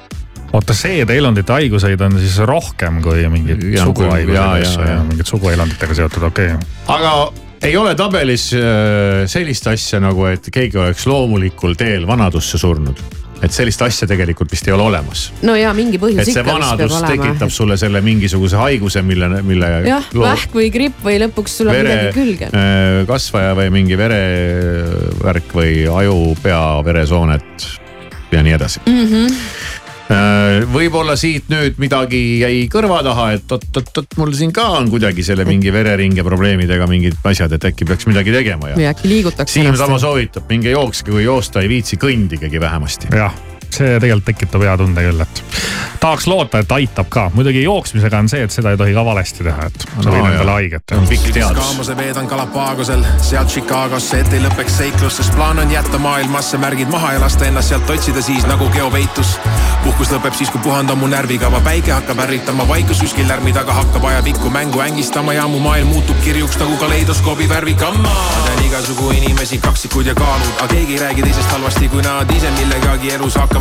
oota, 0.53 0.73
seedeelundite 0.73 1.53
haiguseid 1.53 2.01
on 2.01 2.17
siis 2.19 2.37
rohkem 2.47 3.01
kui 3.01 3.27
mingid 3.29 3.63
Ja, 3.73 3.85
suguhaigused 3.85 4.35
ja, 4.35 4.57
ja, 4.57 4.67
asju 4.67 4.81
ja 4.81 4.97
ja. 4.97 5.03
mingid 5.03 5.25
suguelunditega 5.29 5.95
seotud, 5.95 6.23
okei 6.31 6.53
okay.. 6.53 6.67
aga 6.87 7.13
ei 7.61 7.77
ole 7.77 7.95
tabelis 7.95 8.49
äh, 8.57 9.23
sellist 9.29 9.67
asja 9.67 9.99
nagu, 10.01 10.25
et 10.25 10.47
keegi 10.51 10.77
oleks 10.81 11.05
loomulikul 11.07 11.75
teel 11.77 12.07
vanadusse 12.07 12.57
surnud. 12.57 12.99
Et 13.41 13.53
sellist 13.53 13.81
asja 13.81 14.07
tegelikult 14.09 14.51
vist 14.53 14.67
ei 14.69 14.75
ole 14.75 14.85
olemas. 14.85 15.25
no 15.45 15.55
ja 15.57 15.73
mingi 15.77 15.99
põhjus 16.01 16.21
et 16.21 16.29
see 16.29 16.35
ikka 16.35 16.43
vist 16.43 16.49
peab 16.49 16.59
vanadus 16.59 16.95
olema. 16.97 17.11
tekitab 17.15 17.53
sulle 17.53 17.77
selle 17.81 18.01
mingisuguse 18.05 18.59
haiguse, 18.61 19.03
mille, 19.05 19.29
mille. 19.47 19.71
jah, 19.87 20.09
vähk 20.13 20.57
või 20.57 20.71
gripp 20.73 21.03
või 21.05 21.17
lõpuks 21.25 21.59
sul 21.61 21.71
on 21.71 21.79
midagi 21.79 22.15
külge. 22.17 22.51
äh, 22.53 23.01
kasvaja 23.09 23.55
või 23.57 23.69
mingi 23.73 23.97
verevärk 23.99 25.55
või 25.57 25.75
aju, 25.89 26.19
pea, 26.43 26.63
veresoonet 26.85 27.69
ja 28.31 28.43
nii 28.43 28.53
edasi. 28.55 28.79
Mm 28.85 29.07
-hmm. 29.07 29.39
Võib-olla 30.71 31.15
siit 31.19 31.49
nüüd 31.51 31.77
midagi 31.81 32.21
jäi 32.41 32.65
kõrva 32.71 33.01
taha, 33.05 33.29
et 33.37 33.53
oot-oot-oot, 33.55 34.17
mul 34.19 34.33
siin 34.37 34.53
ka 34.55 34.67
on 34.79 34.89
kuidagi 34.91 35.25
selle 35.25 35.45
mingi 35.47 35.73
vereringe 35.73 36.25
probleemidega 36.27 36.87
mingid 36.89 37.19
asjad, 37.27 37.53
et 37.57 37.69
äkki 37.71 37.87
peaks 37.89 38.09
midagi 38.09 38.33
tegema 38.35 38.73
ja. 38.73 38.79
või 38.79 38.89
äkki 38.91 39.11
liigutaks 39.11 39.55
Siim 39.57 39.75
sama 39.79 39.99
soovitab, 40.01 40.47
minge 40.51 40.73
jookske, 40.73 41.13
kui 41.13 41.25
joosta 41.25 41.63
ei 41.63 41.71
viitsi, 41.71 41.99
kõndigegi 42.01 42.61
vähemasti. 42.61 43.11
jah, 43.15 43.35
see 43.75 43.99
tegelikult 43.99 44.25
tekitab 44.31 44.61
hea 44.65 44.77
tunde 44.77 45.03
küll, 45.05 45.21
et 45.21 45.43
tahaks 46.01 46.27
loota, 46.27 46.61
et 46.63 46.71
aitab 46.71 47.09
ka, 47.13 47.27
muidugi 47.33 47.63
jooksmisega 47.63 48.19
on 48.23 48.29
see, 48.31 48.43
et 48.45 48.53
seda 48.53 48.73
ei 48.73 48.79
tohi 48.79 48.93
ka 48.93 49.03
valesti 49.05 49.45
teha, 49.45 49.67
et 49.69 49.85
sa 49.85 50.01
No 50.01 50.13
võid 50.15 50.27
endale 50.31 50.55
haiget 50.57 50.85
teha. 50.89 51.05
pikk 51.09 51.27
teadus. 51.33 51.59
kaamuse 51.65 51.97
veedan 51.97 52.29
Galapagosel, 52.31 53.05
sealt 53.21 53.53
Chicagosse, 53.53 54.19
et 54.23 54.33
ei 54.33 54.41
lõpeks 54.41 54.77
seiklus, 54.81 55.17
sest 55.21 55.35
plaan 55.35 55.59
on 55.61 55.71
jätta 55.71 55.99
maailmasse 56.01 56.57
märgid 56.57 56.89
maha 56.89 57.13
ja 57.13 57.21
lasta 57.21 57.45
ennast 57.45 57.69
sealt 57.69 57.89
otsida 57.89 58.21
siis 58.21 58.47
nagu 58.49 58.69
geopeitus. 58.73 59.37
puhkus 59.83 60.11
lõpeb 60.13 60.33
siis, 60.37 60.49
kui 60.49 60.61
puhand 60.61 60.89
on 60.89 60.97
mu 61.01 61.07
närvikava, 61.09 61.61
päike 61.65 61.91
hakkab 61.91 62.19
ärritama, 62.25 62.67
vaikus 62.67 63.01
kuskil 63.01 63.27
lärmi 63.27 63.53
taga 63.53 63.73
hakkab 63.73 64.03
ajapikku 64.05 64.49
mängu 64.49 64.81
ängistama 64.81 65.33
ja 65.33 65.47
mu 65.47 65.59
maailm 65.59 65.87
muutub 65.87 66.17
kirjuks 66.23 66.57
nagu 66.59 66.77
kaleidoskoobi 66.77 67.49
värvikamma. 67.49 68.09
ma 68.09 68.41
tean 68.45 68.65
igasugu 68.65 69.11
inimesi, 69.11 69.57
kaksikud 69.57 70.05
ja 70.05 70.15
kaalud, 70.15 70.51
aga 70.59 70.67
keegi 70.73 70.93
ei 70.93 70.99
räägi 70.99 71.21
teisest 71.23 71.51
halvasti, 71.51 71.89
kui 71.89 72.01
nad 72.01 72.29
ise 72.35 72.51
millegagi 72.57 73.13
elus 73.13 73.35
hakkama 73.35 73.60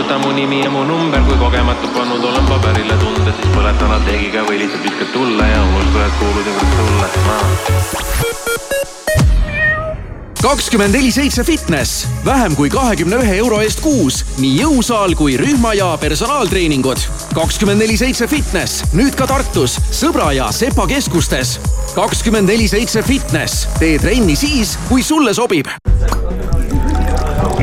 kustuta 0.00 0.18
mu 0.18 0.32
nimi 0.32 0.64
ja 0.64 0.70
mu 0.70 0.84
number, 0.84 1.20
kui 1.20 1.36
kogemata 1.36 1.88
pannud 1.92 2.24
olen 2.24 2.46
paberile 2.48 2.94
tunded, 3.02 3.34
siis 3.36 3.50
põleta 3.52 3.88
lateegiga 3.90 4.46
või 4.48 4.62
lihtsalt 4.62 4.86
viskad 4.86 5.10
tulle 5.12 5.48
ja 5.48 5.58
unusta, 5.60 6.06
et 6.06 6.14
kuulusin 6.20 6.54
kord 6.56 6.72
sulle, 6.78 7.08
ma 7.26 7.36
kakskümmend 10.40 10.96
neli 10.96 11.10
seitse 11.12 11.44
fitness, 11.44 12.06
vähem 12.24 12.56
kui 12.56 12.70
kahekümne 12.72 13.18
ühe 13.20 13.36
euro 13.42 13.60
eest 13.60 13.84
kuus, 13.84 14.22
nii 14.40 14.54
jõusaal 14.62 15.12
kui 15.18 15.36
rühma 15.36 15.74
ja 15.76 15.90
personaaltreeningud. 16.00 17.04
kakskümmend 17.36 17.84
neli 17.84 18.00
seitse 18.00 18.26
fitness, 18.26 18.86
nüüd 18.96 19.12
ka 19.20 19.28
Tartus 19.28 19.76
Sõbra 19.92 20.32
ja 20.32 20.48
Sepa 20.52 20.88
keskustes. 20.88 21.58
kakskümmend 21.94 22.48
neli 22.48 22.68
seitse 22.72 23.02
fitness, 23.02 23.68
tee 23.78 23.98
trenni 23.98 24.36
siis, 24.36 24.78
kui 24.88 25.02
sulle 25.04 25.36
sobib 25.36 25.68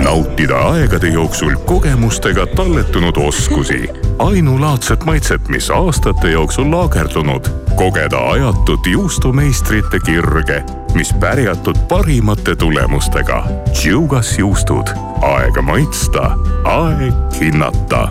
nautida 0.03 0.57
aegade 0.57 1.07
jooksul 1.07 1.55
kogemustega 1.65 2.47
talletunud 2.47 3.17
oskusi, 3.17 3.89
ainulaadset 4.19 5.03
maitset, 5.03 5.47
mis 5.47 5.69
aastate 5.71 6.31
jooksul 6.31 6.71
laagerdunud, 6.71 7.47
kogeda 7.75 8.17
ajatut 8.17 8.87
juustumeistrite 8.87 9.99
kirge, 10.05 10.63
mis 10.93 11.13
pärjatud 11.19 11.77
parimate 11.87 12.55
tulemustega. 12.55 13.43
Tšugas 13.71 14.37
juustud, 14.39 14.87
aega 15.21 15.61
maitsta, 15.61 16.31
aeg 16.63 17.13
hinnata 17.41 18.07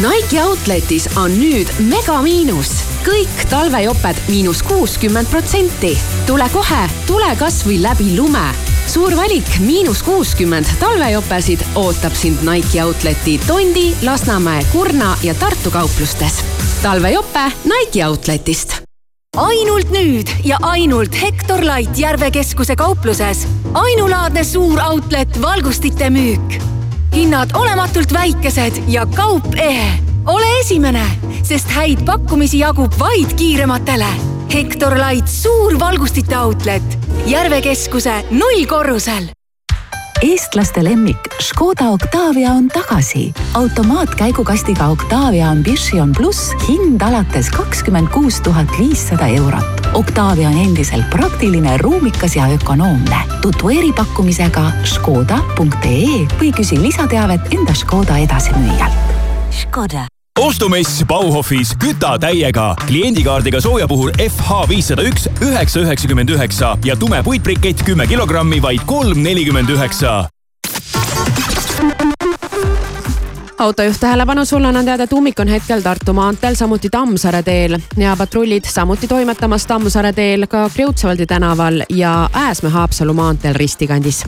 Nike 0.00 0.38
Outletis 0.42 1.08
on 1.18 1.32
nüüd 1.34 1.68
megamiinus, 1.90 2.70
kõik 3.04 3.42
talvejoped 3.50 4.22
miinus 4.30 4.62
kuuskümmend 4.62 5.28
protsenti. 5.28 5.98
tule 6.26 6.46
kohe, 6.52 6.82
tule 7.06 7.36
kasvõi 7.36 7.82
läbi 7.82 8.14
lume. 8.16 8.69
Suur 8.90 9.14
valik 9.16 9.46
miinus 9.62 10.02
kuuskümmend 10.02 10.66
talvejopesid 10.80 11.60
ootab 11.78 12.14
sind 12.18 12.42
Nike 12.42 12.82
Outleti 12.82 13.40
Tondi, 13.46 13.94
Lasnamäe, 14.02 14.66
Kurna 14.72 15.16
ja 15.22 15.34
Tartu 15.34 15.70
kauplustes. 15.70 16.44
talvejope 16.82 17.52
Nike 17.64 18.06
Outletist 18.06 18.80
ainult 19.36 19.90
nüüd 19.90 20.30
ja 20.44 20.58
ainult 20.62 21.14
Hektor 21.22 21.62
Light 21.62 21.98
Järve 21.98 22.30
keskuse 22.30 22.76
kaupluses 22.76 23.46
ainulaadne 23.74 24.44
suur 24.44 24.80
outlet 24.82 25.42
valgustite 25.42 26.10
müük. 26.10 26.58
hinnad 27.14 27.50
olematult 27.54 28.12
väikesed 28.12 28.82
ja 28.88 29.06
kaup 29.06 29.54
ehe. 29.54 29.90
ole 30.26 30.60
esimene, 30.60 31.06
sest 31.42 31.70
häid 31.70 32.02
pakkumisi 32.04 32.58
jagub 32.58 32.98
vaid 32.98 33.36
kiirematele. 33.36 34.39
Hektor 34.50 34.96
Light 34.98 35.28
suur 35.28 35.76
valgustite 35.78 36.34
outlet 36.38 36.82
Järve 37.26 37.60
keskuse 37.62 38.16
nullkorrusel 38.30 39.28
eestlaste 40.26 40.82
lemmik 40.84 41.30
Škoda 41.40 41.92
Octavia 41.94 42.50
on 42.50 42.66
tagasi. 42.68 43.32
automaatkäigukastiga 43.54 44.86
Octavia 44.86 45.50
Ambition 45.50 46.12
pluss 46.16 46.50
hind 46.68 47.02
alates 47.02 47.50
kakskümmend 47.50 48.08
kuus 48.12 48.40
tuhat 48.40 48.68
viissada 48.78 49.26
eurot. 49.26 49.86
Octavia 49.94 50.48
on 50.48 50.58
endiselt 50.58 51.10
praktiline, 51.10 51.76
ruumikas 51.78 52.36
ja 52.36 52.46
ökonoomne. 52.46 53.18
tutvu 53.42 53.70
eripakkumisega 53.70 54.70
škoda.ee 54.84 56.26
või 56.40 56.52
küsi 56.52 56.82
lisateavet 56.82 57.54
enda 57.54 57.74
Škoda 57.74 58.18
edasimüüjalt. 58.18 59.14
Škoda 59.50 60.19
ostumess 60.38 61.04
Bauhofis 61.06 61.74
küta 61.78 62.18
täiega. 62.18 62.74
kliendikaardiga 62.86 63.60
sooja 63.60 63.88
puhul 63.88 64.10
FH 64.28 64.68
viissada 64.68 65.02
üks, 65.02 65.28
üheksa 65.40 65.80
üheksakümmend 65.80 66.30
üheksa 66.30 66.78
ja 66.84 66.96
tume 66.96 67.22
puitbrikett 67.22 67.82
kümme 67.84 68.06
kilogrammi, 68.06 68.62
vaid 68.62 68.80
kolm 68.86 69.22
nelikümmend 69.22 69.68
üheksa 69.68 70.28
autojuht 73.60 74.00
tähelepanu, 74.00 74.44
sulle 74.44 74.68
annan 74.68 74.84
teada, 74.84 75.04
et 75.04 75.12
ummik 75.12 75.40
on 75.40 75.48
hetkel 75.48 75.82
Tartu 75.84 76.12
maanteel, 76.16 76.54
samuti 76.56 76.88
Tammsaare 76.90 77.42
teel 77.42 77.76
ja 77.96 78.14
patrullid 78.16 78.64
samuti 78.64 79.08
toimetamas 79.08 79.66
Tammsaare 79.66 80.12
teel 80.16 80.46
ka 80.46 80.70
Kreutzwaldi 80.74 81.26
tänaval 81.26 81.82
ja 81.88 82.30
Ääsmäe-Haapsalu 82.32 83.14
maanteel 83.14 83.54
ristikandis. 83.54 84.24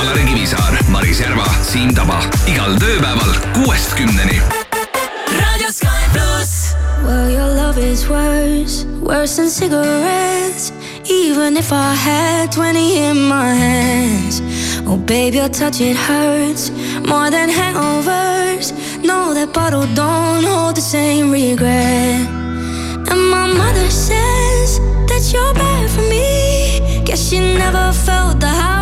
Alari 0.00 0.24
Kivisaar, 0.24 0.76
Maris 1.12 1.26
Järva, 1.28 1.44
Siim 1.60 1.90
Taba 1.92 2.22
igal 2.48 2.78
tööpäeval 2.80 3.34
kuuest 3.52 3.92
kümneni. 3.98 4.38
Radio 5.28 5.68
Sky 5.68 6.06
pluss. 6.14 6.72
Well, 7.04 7.28
your 7.28 7.52
love 7.52 7.76
is 7.76 8.08
worse, 8.08 8.86
worse 9.04 9.36
than 9.36 9.50
cigarettes. 9.50 10.72
Even 11.04 11.58
if 11.58 11.70
I 11.70 11.92
had 11.92 12.50
20 12.52 12.96
in 12.96 13.28
my 13.28 13.52
hands. 13.52 14.40
Oh, 14.86 14.96
babe, 14.96 15.34
your 15.34 15.50
touch, 15.50 15.82
it 15.82 15.98
hurts 15.98 16.70
more 17.04 17.28
than 17.28 17.50
hangovers. 17.50 18.72
No, 19.04 19.34
that 19.34 19.52
bottle 19.52 19.84
don't 19.94 20.44
hold 20.44 20.76
the 20.76 20.80
same 20.80 21.30
regret. 21.30 22.24
And 23.12 23.20
my 23.28 23.52
mother 23.52 23.90
says 23.90 24.80
that 25.12 25.28
you're 25.30 25.52
bad 25.52 25.90
for 25.90 26.08
me. 26.08 27.04
Guess 27.04 27.28
she 27.28 27.38
never 27.38 27.92
felt 27.92 28.40
the 28.40 28.48
high 28.48 28.81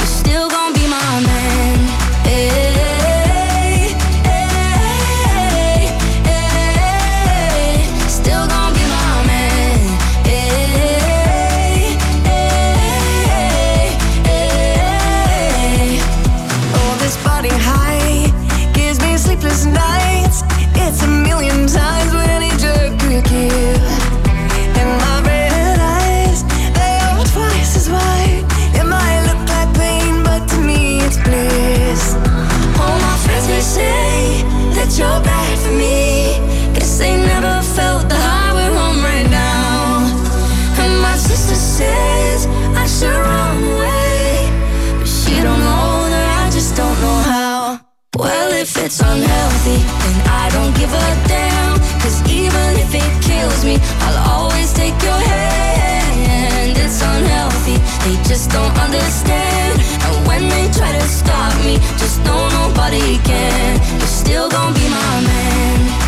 It's 48.83 48.99
unhealthy, 48.99 49.77
then 49.77 50.17
I 50.27 50.49
don't 50.49 50.73
give 50.75 50.91
a 50.91 51.07
damn. 51.27 51.77
Cause 52.01 52.17
even 52.29 52.69
if 52.81 52.93
it 52.95 53.11
kills 53.21 53.63
me, 53.63 53.77
I'll 54.01 54.41
always 54.41 54.73
take 54.73 54.97
your 55.03 55.21
hand. 55.33 56.77
It's 56.77 57.01
unhealthy, 57.01 57.77
they 58.03 58.15
just 58.27 58.49
don't 58.49 58.75
understand. 58.79 59.81
And 60.05 60.27
when 60.27 60.49
they 60.49 60.65
try 60.73 60.91
to 60.91 61.07
stop 61.07 61.53
me, 61.63 61.77
just 62.01 62.23
know 62.25 62.41
nobody 62.61 63.17
can. 63.19 63.79
You're 63.99 64.07
still 64.07 64.49
gonna 64.49 64.73
be 64.73 64.87
my 64.89 65.21
man. 65.29 66.00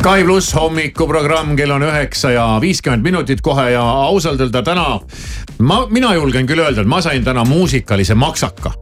Sky 0.00 0.22
pluss 0.24 0.54
hommikuprogramm, 0.56 1.50
kell 1.58 1.74
on 1.74 1.82
üheksa 1.84 2.30
ja 2.32 2.44
viiskümmend 2.60 3.04
minutit 3.04 3.42
kohe 3.44 3.66
ja 3.74 3.82
ausalt 3.84 4.40
öelda 4.40 4.62
täna. 4.64 4.84
ma, 5.60 5.82
mina 5.92 6.14
julgen 6.16 6.48
küll 6.48 6.62
öelda, 6.64 6.80
et 6.80 6.88
ma 6.88 7.02
sain 7.04 7.24
täna 7.24 7.44
muusikalise 7.44 8.16
maksaka. 8.16 8.72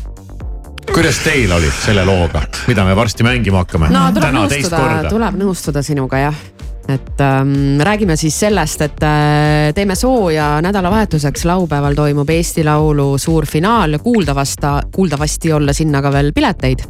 kuidas 0.94 1.20
teil 1.26 1.52
oli 1.52 1.68
selle 1.82 2.06
looga, 2.08 2.46
mida 2.72 2.88
me 2.88 2.96
varsti 2.96 3.26
mängima 3.26 3.66
hakkame? 3.66 3.92
no 3.92 4.06
täna 4.16 4.46
teist 4.48 4.72
korda. 4.72 5.12
tuleb 5.12 5.36
nõustuda 5.42 5.84
sinuga 5.84 6.24
jah 6.24 6.40
et 6.88 7.20
ähm, 7.20 7.78
räägime 7.84 8.16
siis 8.16 8.40
sellest, 8.40 8.80
et 8.80 9.04
äh, 9.04 9.74
teeme 9.74 9.94
sooja 9.94 10.60
nädalavahetuseks, 10.64 11.44
laupäeval 11.44 11.94
toimub 11.94 12.30
Eesti 12.32 12.64
Laulu 12.64 13.18
suur 13.18 13.46
finaal, 13.46 13.98
kuuldavasta, 14.02 14.78
kuuldavasti 14.94 15.52
olla 15.52 15.76
sinna 15.76 16.02
ka 16.02 16.12
veel 16.12 16.32
pileteid. 16.32 16.88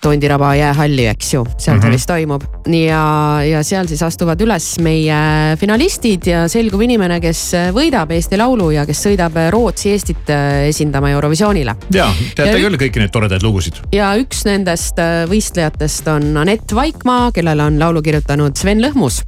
Tondiraba 0.00 0.54
jäähalli, 0.56 1.04
eks 1.10 1.34
ju, 1.34 1.42
seal 1.60 1.76
Mhm. 1.76 1.82
see 1.82 1.90
vist 1.92 2.08
toimub 2.08 2.44
ja, 2.72 3.02
ja 3.44 3.62
seal 3.62 3.86
siis 3.86 4.00
astuvad 4.02 4.40
üles 4.40 4.78
meie 4.80 5.56
finalistid 5.60 6.26
ja 6.26 6.46
selgub 6.48 6.80
inimene, 6.86 7.18
kes 7.20 7.42
võidab 7.76 8.10
Eesti 8.16 8.38
Laulu 8.40 8.70
ja 8.72 8.86
kes 8.88 9.02
sõidab 9.06 9.36
Rootsi 9.52 9.90
Eestit 9.92 10.30
äh, 10.32 10.68
esindama 10.70 11.10
Eurovisioonile 11.10 11.74
ja 11.92 12.08
teate 12.34 12.56
Ja- 12.56 12.64
küll 12.68 12.78
kõiki 12.80 12.98
neid 13.02 13.12
toredaid 13.12 13.42
lugusid. 13.44 13.74
ja 13.92 14.14
üks 14.16 14.44
nendest 14.48 14.98
äh, 14.98 15.26
võistlejatest 15.28 16.08
on 16.08 16.36
Anett 16.36 16.72
Vaikmaa, 16.74 17.30
kellele 17.32 17.62
on 17.62 17.78
laulu 17.78 18.02
kirjutanud 18.02 18.56
Sven 18.56 18.80
Lõhmus. 18.80 19.20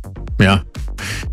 Jah, 0.43 0.63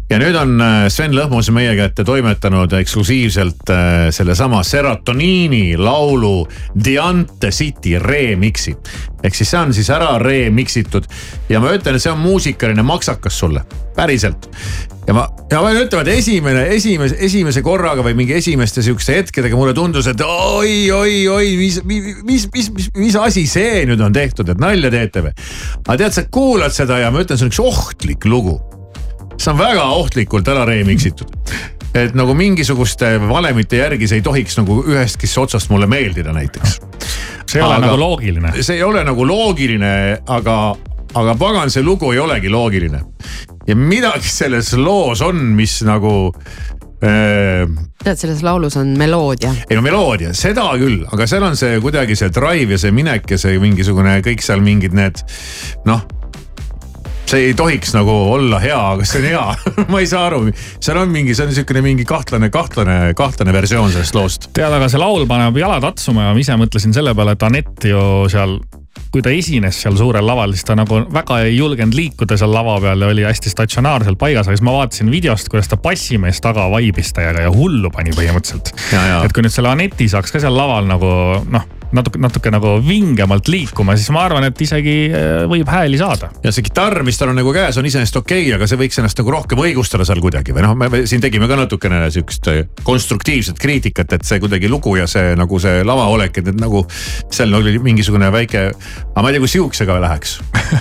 ja 0.10 0.18
nüüd 0.22 0.38
on 0.40 0.56
äh, 0.64 0.88
Sven 0.92 1.14
Lõhmus 1.16 1.52
meie 1.54 1.76
kätte 1.78 2.06
toimetanud 2.08 2.74
eksklusiivselt 2.80 3.70
äh, 3.74 4.10
sellesama 4.16 4.64
Serotoniini 4.66 5.78
laulu 5.78 6.48
Diante 6.74 7.52
City 7.54 7.98
remix'i. 8.02 8.76
ehk 9.24 9.36
siis 9.36 9.52
see 9.52 9.60
on 9.60 9.74
siis 9.76 9.90
ära 9.94 10.16
remix 10.22 10.78
itud 10.80 11.06
ja 11.50 11.62
ma 11.62 11.74
ütlen, 11.76 11.98
et 11.98 12.04
see 12.04 12.14
on 12.14 12.22
muusikaline 12.24 12.84
maksakas 12.86 13.40
sulle, 13.40 13.62
päriselt. 13.96 14.50
ja 15.08 15.14
ma, 15.14 15.28
ja 15.52 15.62
ma 15.62 15.70
pean 15.70 15.84
ütlema, 15.84 16.06
et 16.08 16.12
esimene, 16.16 16.66
esimese, 16.78 17.20
esimese 17.30 17.64
korraga 17.66 18.06
või 18.06 18.16
mingi 18.18 18.38
esimeste 18.40 18.82
sihukeste 18.86 19.20
hetkedega 19.20 19.60
mulle 19.60 19.76
tundus, 19.78 20.10
et 20.10 20.26
oi, 20.26 20.90
oi, 20.96 21.14
oi, 21.28 21.54
mis, 21.60 21.82
mis, 21.84 22.10
mis, 22.24 22.50
mis, 22.56 22.74
mis, 22.80 22.90
mis 22.98 23.22
asi 23.22 23.46
see 23.50 23.86
nüüd 23.90 24.02
on 24.02 24.16
tehtud, 24.16 24.50
et 24.50 24.62
nalja 24.62 24.90
teete 24.94 25.28
või. 25.28 25.38
aga 25.86 26.02
tead, 26.02 26.18
sa 26.18 26.28
kuulad 26.32 26.74
seda 26.74 27.04
ja 27.04 27.14
ma 27.14 27.22
ütlen, 27.22 27.38
see 27.38 27.50
on 27.50 27.54
üks 27.54 27.64
ohtlik 27.68 28.30
lugu 28.30 28.58
see 29.40 29.52
on 29.54 29.60
väga 29.60 29.84
ohtlikult 29.96 30.48
ära 30.52 30.66
remix 30.68 31.06
itud. 31.10 31.32
et 31.96 32.14
nagu 32.18 32.36
mingisuguste 32.38 33.16
valemite 33.24 33.80
järgi 33.80 34.08
see 34.08 34.20
ei 34.20 34.26
tohiks 34.26 34.60
nagu 34.60 34.82
ühestki 34.84 35.30
otsast 35.42 35.72
mulle 35.74 35.88
meeldida 35.90 36.34
näiteks. 36.36 36.80
See 37.50 37.62
ei 37.62 37.66
ole 37.66 37.80
nagu 37.82 37.98
loogiline. 37.98 38.54
see 38.62 38.78
ei 38.78 38.84
ole 38.84 39.04
nagu 39.04 39.26
loogiline, 39.26 39.94
aga, 40.28 40.58
aga 41.14 41.38
pagan, 41.40 41.72
see 41.74 41.84
lugu 41.84 42.12
ei 42.14 42.20
olegi 42.20 42.50
loogiline. 42.50 43.02
ja 43.68 43.76
midagi 43.76 44.30
selles 44.30 44.74
loos 44.74 45.22
on, 45.22 45.42
mis 45.58 45.82
nagu 45.88 46.32
Äh, 47.00 47.64
tead, 48.04 48.18
selles 48.20 48.42
laulus 48.44 48.76
on 48.78 48.90
meloodia. 49.00 49.54
ei 49.70 49.76
no 49.78 49.82
meloodia, 49.82 50.34
seda 50.36 50.66
küll, 50.76 51.06
aga 51.08 51.28
seal 51.32 51.46
on 51.48 51.56
see 51.56 51.78
kuidagi 51.80 52.18
see 52.20 52.28
drive 52.36 52.76
ja 52.76 52.80
see 52.82 52.92
minek 52.92 53.32
ja 53.32 53.38
see 53.40 53.56
mingisugune 53.64 54.18
kõik 54.26 54.44
seal 54.44 54.60
mingid 54.60 54.98
need 55.00 55.22
noh 55.88 56.04
see 57.30 57.50
ei 57.50 57.54
tohiks 57.58 57.94
nagu 57.94 58.14
olla 58.34 58.60
hea, 58.62 58.80
aga 58.96 59.06
see 59.08 59.22
on 59.22 59.28
hea 59.30 59.46
ma 59.92 60.02
ei 60.02 60.10
saa 60.10 60.26
aru, 60.30 60.42
seal 60.82 61.00
on 61.02 61.14
mingi, 61.14 61.36
see 61.38 61.46
on 61.46 61.52
niisugune 61.54 61.84
mingi 61.86 62.06
kahtlane, 62.10 62.50
kahtlane, 62.54 62.98
kahtlane 63.18 63.54
versioon 63.54 63.94
sellest 63.94 64.18
loost. 64.18 64.50
tead, 64.58 64.74
aga 64.74 64.90
see 64.90 65.02
laul 65.02 65.28
paneb 65.30 65.58
jalad 65.60 65.86
atsuma 65.92 66.30
ja 66.30 66.36
ma 66.36 66.44
ise 66.44 66.58
mõtlesin 66.60 66.96
selle 66.96 67.14
peale, 67.18 67.38
et 67.38 67.48
Anett 67.50 67.86
ju 67.90 68.02
seal, 68.32 68.58
kui 69.14 69.24
ta 69.26 69.34
esines 69.34 69.78
seal 69.84 69.98
suurel 70.00 70.26
laval, 70.26 70.54
siis 70.58 70.66
ta 70.68 70.78
nagu 70.78 71.04
väga 71.14 71.42
ei 71.46 71.56
julgenud 71.58 71.98
liikuda 71.98 72.38
seal 72.40 72.54
lava 72.54 72.80
peal 72.84 73.06
ja 73.06 73.14
oli 73.14 73.26
hästi 73.28 73.54
statsionaarselt 73.54 74.20
paigas, 74.22 74.50
aga 74.50 74.58
siis 74.58 74.66
ma 74.66 74.76
vaatasin 74.80 75.12
videost, 75.14 75.52
kuidas 75.54 75.70
ta 75.70 75.78
bassimees 75.82 76.42
taga 76.46 76.66
vaibis 76.74 77.14
täiega 77.18 77.46
ja 77.46 77.54
hullu 77.54 77.94
pani 77.94 78.14
põhimõtteliselt. 78.18 78.74
et 79.22 79.36
kui 79.36 79.46
nüüd 79.46 79.54
selle 79.54 79.74
Aneti 79.74 80.10
saaks 80.10 80.34
ka 80.34 80.42
seal 80.42 80.58
laval 80.58 80.90
nagu 80.90 81.12
noh, 81.50 81.76
natuke, 81.96 82.20
natuke 82.22 82.52
nagu 82.54 82.76
vingemalt 82.86 83.50
liikuma, 83.52 83.96
siis 83.98 84.12
ma 84.14 84.24
arvan, 84.28 84.46
et 84.50 84.62
isegi 84.62 84.96
äh, 85.10 85.44
võib 85.50 85.70
hääli 85.70 86.00
saada. 86.02 86.32
ja 86.44 86.54
see 86.54 86.66
kitarr, 86.66 87.02
mis 87.08 87.18
tal 87.20 87.32
on 87.34 87.40
nagu 87.40 87.54
käes, 87.56 87.78
on 87.80 87.88
iseenesest 87.90 88.20
okei 88.22 88.46
okay,, 88.46 88.56
aga 88.58 88.68
see 88.70 88.80
võiks 88.80 89.02
ennast 89.02 89.20
nagu 89.22 89.34
rohkem 89.34 89.62
õigustada 89.64 90.06
seal 90.08 90.22
kuidagi 90.24 90.56
või 90.56 90.66
noh, 90.66 90.76
me 90.78 91.04
siin 91.10 91.24
tegime 91.24 91.50
ka 91.50 91.58
natukene 91.60 92.02
sihukest 92.14 92.52
konstruktiivset 92.88 93.60
kriitikat, 93.62 94.14
et 94.18 94.28
see 94.28 94.42
kuidagi 94.44 94.70
lugu 94.72 94.96
ja 95.00 95.08
see 95.10 95.34
nagu 95.40 95.62
see 95.62 95.82
lavaolek, 95.88 96.42
et 96.42 96.54
nagu 96.60 96.86
seal 97.34 97.54
oli 97.58 97.78
mingisugune 97.84 98.32
väike, 98.34 98.70
aga 98.70 99.26
ma 99.26 99.32
ei 99.32 99.38
tea, 99.38 99.44
kui 99.44 99.54
sihukesega 99.56 100.00
läheks. 100.04 100.40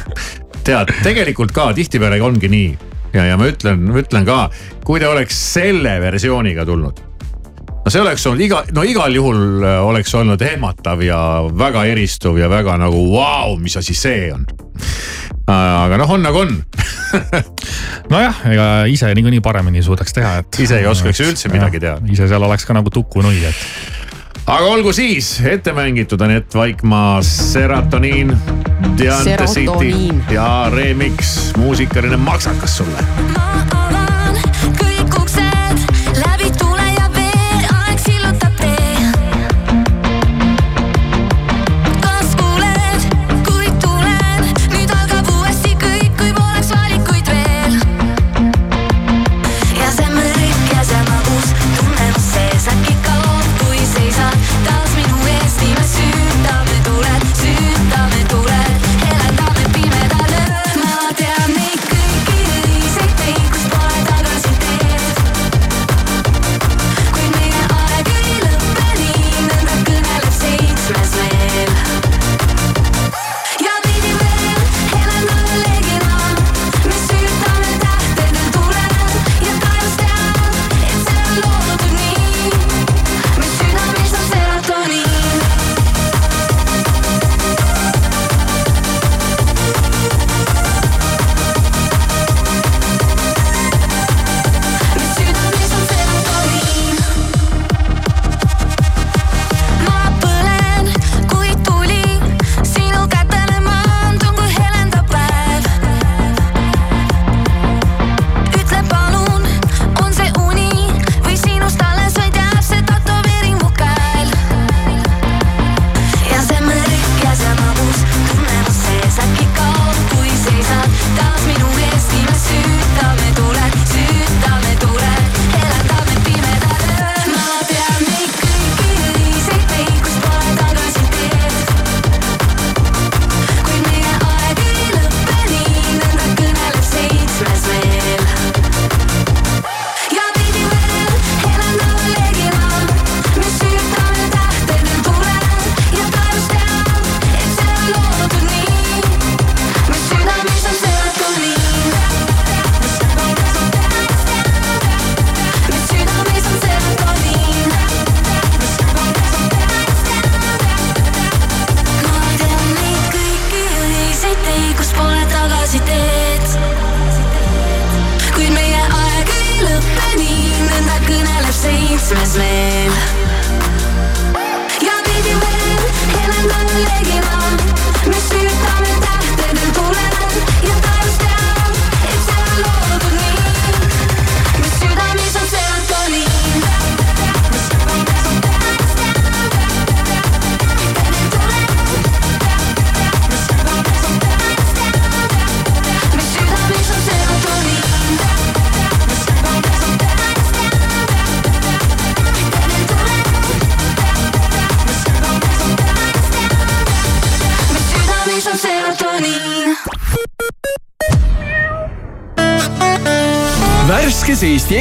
tead, 0.69 0.93
tegelikult 1.05 1.55
ka 1.57 1.71
tihtipeale 1.77 2.21
ongi 2.25 2.53
nii 2.53 2.71
ja, 3.15 3.31
ja 3.33 3.41
ma 3.41 3.49
ütlen, 3.49 3.89
ma 3.89 4.03
ütlen 4.03 4.29
ka, 4.29 4.41
kui 4.85 5.01
ta 5.01 5.13
oleks 5.15 5.39
selle 5.55 5.97
versiooniga 6.05 6.67
tulnud 6.69 7.08
no 7.89 7.93
see 7.93 8.03
oleks 8.05 8.27
olnud 8.29 8.43
iga, 8.45 8.59
no 8.77 8.83
igal 8.85 9.15
juhul 9.17 9.63
äh, 9.65 9.79
oleks 9.81 10.13
olnud 10.19 10.43
ehmatav 10.45 11.01
ja 11.01 11.19
väga 11.57 11.87
eristuv 11.89 12.37
ja 12.37 12.51
väga 12.53 12.75
nagu 12.83 12.99
vau, 13.15 13.55
mis 13.57 13.79
asi 13.81 13.95
see 13.97 14.27
on. 14.35 14.45
aga 15.49 15.97
noh, 15.97 16.13
on 16.13 16.27
nagu 16.27 16.43
on. 16.43 16.53
nojah, 18.13 18.43
ega 18.53 18.67
ise 18.93 19.09
niikuinii 19.17 19.41
paremini 19.41 19.81
suudaks 19.87 20.13
teha, 20.19 20.35
et. 20.43 20.61
ise 20.61 20.83
ei 20.83 20.91
oskaks 20.91 21.23
üldse 21.25 21.49
midagi 21.49 21.81
teha. 21.81 21.97
ise 22.13 22.29
seal 22.29 22.45
oleks 22.45 22.69
ka 22.69 22.77
nagu 22.77 22.93
tukunui, 22.93 23.41
et. 23.49 23.65
aga 24.45 24.69
olgu 24.69 24.93
siis, 24.93 25.39
ette 25.49 25.73
mängitud 25.73 26.21
Anett 26.29 26.61
Vaikmaa 26.61 27.23
Seratoniin, 27.25 28.37
Diante 29.01 29.49
City 29.49 29.65
Serotoniin. 29.65 30.25
ja 30.37 30.69
remix, 30.77 31.39
muusikaline 31.57 32.21
maksakas 32.21 32.83
sulle. 32.83 33.88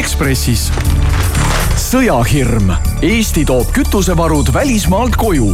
Ekspressis. 0.07 0.69
sõjahirm, 1.75 2.69
Eesti 3.03 3.41
toob 3.45 3.73
kütusevarud 3.75 4.53
välismaalt 4.55 5.17
koju. 5.19 5.49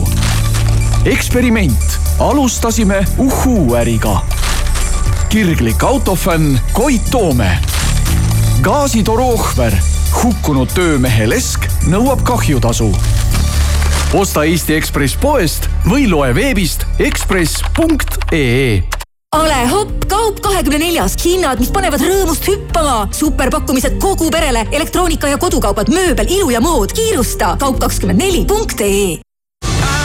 eksperiment, 1.09 1.97
alustasime 2.19 2.99
uhhuu 3.17 3.73
äriga. 3.75 4.21
kirglik 5.29 5.83
autofänn 5.83 6.59
Koit 6.73 7.09
Toome. 7.11 7.57
gaasitoru 8.61 9.31
ohver, 9.33 9.73
hukkunud 10.23 10.69
töömehe 10.73 11.29
lesk 11.29 11.65
nõuab 11.89 12.21
kahjutasu. 12.23 12.95
osta 14.13 14.43
Eesti 14.43 14.75
Ekspress 14.75 15.17
poest 15.17 15.69
või 15.85 16.05
loe 16.09 16.35
veebist 16.35 16.85
ekspress.ee 16.99 18.92
kahekümne 20.53 20.79
neljas, 20.85 21.17
hinnad, 21.25 21.59
mis 21.61 21.71
panevad 21.73 22.01
rõõmust 22.03 22.45
hüppama. 22.47 23.07
superpakkumised 23.11 23.97
kogu 24.01 24.29
perele, 24.31 24.67
elektroonika 24.71 25.27
ja 25.31 25.37
kodukaubad, 25.41 25.89
mööbel, 25.89 26.29
ilu 26.29 26.49
ja 26.53 26.61
mood. 26.61 26.93
kiirusta 26.93 27.55
kaup 27.59 27.79
kakskümmend 27.79 28.21
neli 28.21 28.45
punkt 28.45 28.81
ee 28.81 29.19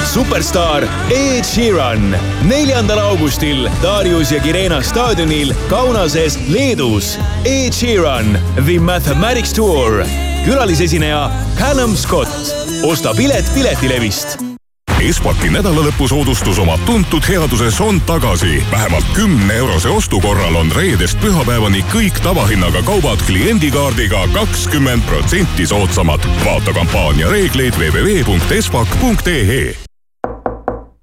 superstaar 0.09 0.87
Ed 1.13 1.45
Sheeran 1.45 2.17
neljandal 2.49 2.99
augustil 2.99 3.69
Darius 3.83 4.33
ja 4.33 4.41
Kirena 4.41 4.81
staadionil 4.83 5.53
Kaunases, 5.69 6.39
Leedus. 6.49 7.19
Ed 7.45 7.73
Sheeran, 7.73 8.39
The 8.65 8.79
Mathematics 8.81 9.53
Tour, 9.53 10.05
külalisesineja 10.45 11.31
Callum 11.59 11.97
Scott. 11.97 12.55
osta 12.83 13.15
pilet 13.15 13.55
Piletilevist 13.55 14.48
Espaki 15.09 15.49
nädalalõpusoodustus 15.49 16.59
oma 16.61 16.75
tuntud 16.85 17.25
headuses 17.29 17.81
on 17.81 18.01
tagasi. 18.01 18.65
vähemalt 18.71 19.05
kümne 19.15 19.55
eurose 19.55 19.89
ostu 19.89 20.21
korral 20.21 20.55
on 20.55 20.73
reedest 20.77 21.21
pühapäevani 21.21 21.81
kõik 21.89 22.21
tavahinnaga 22.23 22.83
kaubad 22.83 23.17
kliendikaardiga 23.27 24.29
kakskümmend 24.35 25.03
protsenti 25.09 25.67
soodsamad. 25.67 26.21
vaata 26.45 26.73
kampaania 26.73 27.31
reegleid 27.31 27.75
www.espak.ee 27.79 29.75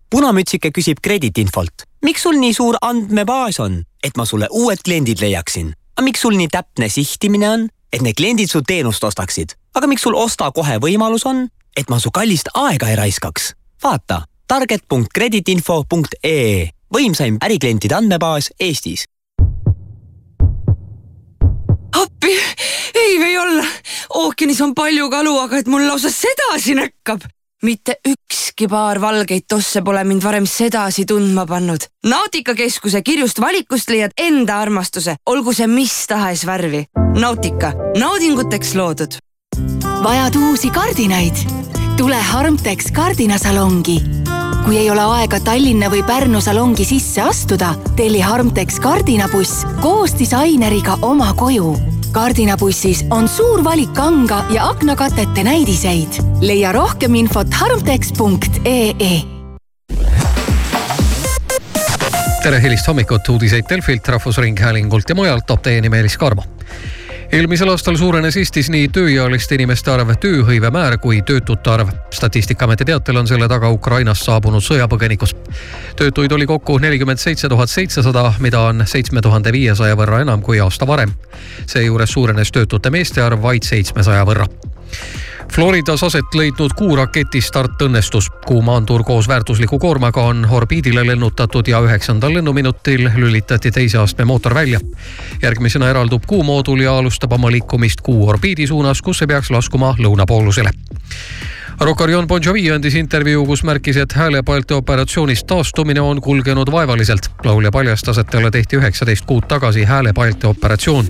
punamütsike 0.10 0.72
küsib 0.78 0.97
krediitinfolt. 1.01 1.74
miks 2.03 2.22
sul 2.22 2.38
nii 2.38 2.53
suur 2.53 2.76
andmebaas 2.82 3.60
on, 3.60 3.84
et 4.03 4.18
ma 4.18 4.26
sulle 4.26 4.47
uued 4.51 4.78
kliendid 4.86 5.18
leiaksin? 5.22 5.74
aga 5.97 6.03
miks 6.06 6.22
sul 6.22 6.38
nii 6.38 6.47
täpne 6.47 6.89
sihtimine 6.89 7.49
on, 7.49 7.70
et 7.93 8.01
need 8.01 8.14
kliendid 8.14 8.49
su 8.49 8.62
teenust 8.62 9.03
ostaksid? 9.03 9.49
aga 9.74 9.88
miks 9.88 10.01
sul 10.01 10.14
osta 10.14 10.51
kohe 10.51 10.78
võimalus 10.78 11.26
on, 11.26 11.47
et 11.78 11.89
ma 11.89 11.99
su 11.99 12.12
kallist 12.12 12.49
aega 12.53 12.89
ei 12.89 12.95
raiskaks? 12.95 13.64
Vaata 13.84 14.21
target.krediitinfo.ee, 14.47 16.69
võimsaim 16.93 17.38
äriklientide 17.43 17.95
andmebaas 17.95 18.49
Eestis. 18.59 19.05
appi, 21.95 22.34
ei 22.95 23.19
või 23.19 23.38
olla. 23.39 23.63
ookeanis 24.13 24.61
on 24.61 24.73
palju 24.76 25.09
kalu, 25.09 25.38
aga 25.39 25.57
et 25.61 25.67
mul 25.71 25.88
lausa 25.88 26.09
sedasi 26.11 26.76
näkkab. 26.76 27.21
mitte 27.65 27.95
ükski 28.07 28.67
paar 28.69 29.01
valgeid 29.01 29.43
tosse 29.49 29.82
pole 29.82 30.03
mind 30.03 30.23
varem 30.23 30.45
sedasi 30.45 31.05
tundma 31.05 31.45
pannud. 31.45 31.82
Nautika 32.05 32.53
keskuse 32.53 33.01
kirjust 33.01 33.41
valikust 33.41 33.89
leiad 33.89 34.11
enda 34.17 34.59
armastuse, 34.61 35.15
olgu 35.26 35.53
see 35.53 35.67
mis 35.67 36.07
tahes 36.07 36.45
värvi. 36.45 36.86
Nautika, 37.19 37.73
naudinguteks 37.97 38.76
loodud. 38.76 39.17
vajad 40.03 40.36
uusi 40.36 40.69
kardinaid? 40.69 41.36
Tule 41.97 42.15
Harmtex 42.15 42.91
kardinasalongi. 42.91 44.01
kui 44.65 44.77
ei 44.77 44.89
ole 44.89 45.01
aega 45.01 45.39
Tallinna 45.39 45.87
või 45.93 46.01
Pärnu 46.03 46.41
salongi 46.41 46.85
sisse 46.85 47.21
astuda, 47.21 47.75
telli 47.95 48.19
Harmtex 48.19 48.79
kardinabuss 48.83 49.63
koos 49.81 50.15
disaineriga 50.19 50.97
oma 51.01 51.33
koju. 51.33 51.75
kardinabussis 52.11 53.05
on 53.11 53.27
suur 53.27 53.63
valik 53.63 53.93
kanga 53.93 54.43
ja 54.49 54.69
aknakatete 54.69 55.43
näidiseid. 55.43 56.19
leia 56.41 56.71
rohkem 56.71 57.15
infot 57.15 57.53
harmtex.ee 57.53 59.21
tere 62.43 62.61
hilist 62.61 62.87
hommikut, 62.87 63.29
uudiseid 63.29 63.65
Delfilt, 63.69 64.07
Rahvusringhäälingult 64.07 65.09
ja 65.09 65.15
mujalt 65.15 65.45
toob 65.47 65.61
teieni 65.61 65.89
Meelis 65.89 66.17
Karmo 66.17 66.43
eelmisel 67.36 67.67
aastal 67.67 67.97
suurenes 67.99 68.38
Eestis 68.39 68.69
nii 68.71 68.86
tööealiste 68.95 69.57
inimeste 69.57 69.91
arv, 69.91 70.13
tööhõive 70.23 70.69
määr 70.71 70.95
kui 71.03 71.17
töötute 71.27 71.71
arv. 71.73 71.89
statistikaameti 72.15 72.86
teatel 72.88 73.19
on 73.19 73.27
selle 73.27 73.49
taga 73.51 73.69
Ukrainast 73.75 74.23
saabunud 74.23 74.63
sõjapõgenikud. 74.63 75.33
töötuid 75.99 76.31
oli 76.31 76.45
kokku 76.47 76.77
nelikümmend 76.77 77.19
seitse 77.19 77.49
tuhat 77.49 77.69
seitsesada, 77.69 78.33
mida 78.39 78.59
on 78.59 78.83
seitsme 78.88 79.21
tuhande 79.21 79.51
viiesaja 79.51 79.95
võrra 79.95 80.21
enam 80.21 80.41
kui 80.41 80.59
aasta 80.59 80.88
varem. 80.88 81.11
seejuures 81.65 82.11
suurenes 82.11 82.51
töötute 82.51 82.89
meeste 82.89 83.21
arv 83.21 83.41
vaid 83.41 83.63
seitsmesaja 83.63 84.23
võrra 84.25 84.47
Floridas 85.53 86.03
aset 86.03 86.33
leidnud 86.33 86.73
kuuraketi 86.75 87.41
start 87.41 87.81
õnnestus. 87.81 88.29
kuu 88.45 88.61
maantuur 88.61 89.03
koos 89.03 89.27
väärtusliku 89.27 89.79
koormaga 89.79 90.21
on 90.21 90.47
orbiidile 90.49 91.05
lennutatud 91.07 91.67
ja 91.67 91.79
üheksandal 91.79 92.33
lennuminutil 92.33 93.09
lülitati 93.15 93.71
teise 93.71 93.97
astme 93.97 94.25
mootor 94.25 94.53
välja. 94.53 94.79
järgmisena 95.41 95.89
eraldub 95.89 96.23
kuumoodul 96.27 96.79
ja 96.79 96.97
alustab 96.97 97.31
oma 97.31 97.51
liikumist 97.51 98.01
kuu 98.01 98.29
orbiidi 98.29 98.67
suunas, 98.67 99.01
kus 99.01 99.17
see 99.17 99.27
peaks 99.27 99.51
laskuma 99.51 99.95
lõunapoolusele 99.99 100.71
Rocarion 101.80 102.28
Bon 102.28 102.41
Jovi 102.45 102.69
andis 102.71 102.95
intervjuu, 102.95 103.41
kus 103.45 103.63
märkis, 103.67 103.97
et 103.99 104.13
häälepaelte 104.15 104.73
operatsioonist 104.73 105.47
taastumine 105.47 106.01
on 106.01 106.21
kulgenud 106.21 106.71
vaevaliselt. 106.71 107.30
laulja 107.43 107.71
paljastas, 107.71 108.17
et 108.17 108.28
talle 108.28 108.51
tehti 108.51 108.78
üheksateist 108.78 109.26
kuud 109.26 109.43
tagasi 109.47 109.84
häälepaelte 109.84 110.47
operatsioon. 110.47 111.05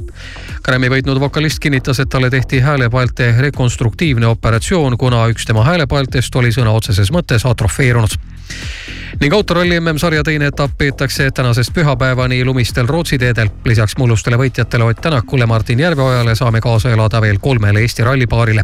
Grammy 0.64 0.90
võitnud 0.90 1.20
vokalist 1.20 1.60
kinnitas, 1.60 2.00
et 2.00 2.10
talle 2.10 2.30
tehti 2.30 2.60
häälepaelte 2.60 3.34
rekonstruktiivne 3.38 4.28
operatsioon, 4.28 4.98
kuna 4.98 5.28
üks 5.30 5.46
tema 5.46 5.64
häälepaeltest 5.64 6.36
oli 6.36 6.52
sõna 6.52 6.74
otseses 6.74 7.12
mõttes 7.12 7.46
atrofeerunud 7.46 8.18
ning 9.20 9.34
autoralli 9.34 9.80
MM-sarja 9.80 10.24
teine 10.24 10.50
etapp 10.52 10.78
peetakse 10.78 11.32
tänasest 11.32 11.74
pühapäevani 11.74 12.46
lumistel 12.46 12.88
Rootsi 12.88 13.18
teedel. 13.18 13.50
lisaks 13.66 13.98
mullustele 13.98 14.38
võitjatele 14.38 14.84
Ott 14.84 15.02
Tänakule, 15.02 15.46
Martin 15.46 15.80
Järveojale 15.80 16.36
saame 16.36 16.62
kaasa 16.62 16.92
elada 16.92 17.22
veel 17.22 17.40
kolmele 17.40 17.80
Eesti 17.80 18.04
rallipaarile. 18.04 18.64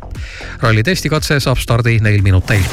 ralli 0.61 0.83
testikatse 0.83 1.39
saab 1.39 1.57
stardi 1.57 1.99
neil 1.99 2.21
minuteil. 2.21 2.63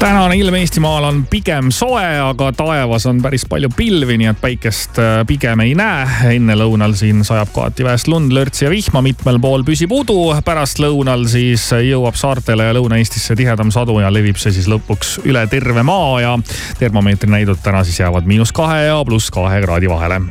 Tänane 0.00 0.36
ilm 0.36 0.54
Eestimaal 0.54 1.04
on 1.04 1.18
pigem 1.30 1.68
soe, 1.70 2.04
aga 2.20 2.48
taevas 2.56 3.04
on 3.06 3.18
päris 3.22 3.44
palju 3.48 3.68
pilvi, 3.76 4.16
nii 4.20 4.30
et 4.30 4.38
päikest 4.40 4.98
äh, 4.98 5.10
pigem 5.28 5.60
ei 5.60 5.74
näe. 5.76 6.06
ennelõunal 6.36 6.94
siin 6.96 7.20
sajab 7.26 7.52
kohati 7.52 7.84
vähest 7.84 8.08
lund, 8.08 8.32
lörtsi 8.32 8.64
ja 8.64 8.70
vihma, 8.72 9.02
mitmel 9.04 9.40
pool 9.40 9.64
püsib 9.66 9.92
udu. 9.92 10.16
pärastlõunal 10.44 11.26
siis 11.28 11.66
jõuab 11.72 12.16
saartele 12.16 12.70
ja 12.70 12.76
Lõuna-Eestisse 12.78 13.36
tihedam 13.36 13.72
sadu 13.74 13.98
ja 14.00 14.12
levib 14.12 14.40
see 14.40 14.54
siis 14.56 14.70
lõpuks 14.72 15.18
üle 15.28 15.44
terve 15.52 15.84
maa 15.84 16.16
ja 16.24 16.38
termomeetri 16.80 17.30
näidud 17.30 17.60
täna 17.62 17.84
siis 17.84 18.00
jäävad 18.00 18.24
miinus 18.24 18.56
kahe 18.56 18.86
ja 18.88 18.98
pluss 19.04 19.30
kahe 19.34 19.60
kraadi 19.66 19.92
vahele 19.92 20.22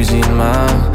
using 0.00 0.34
my 0.34 0.89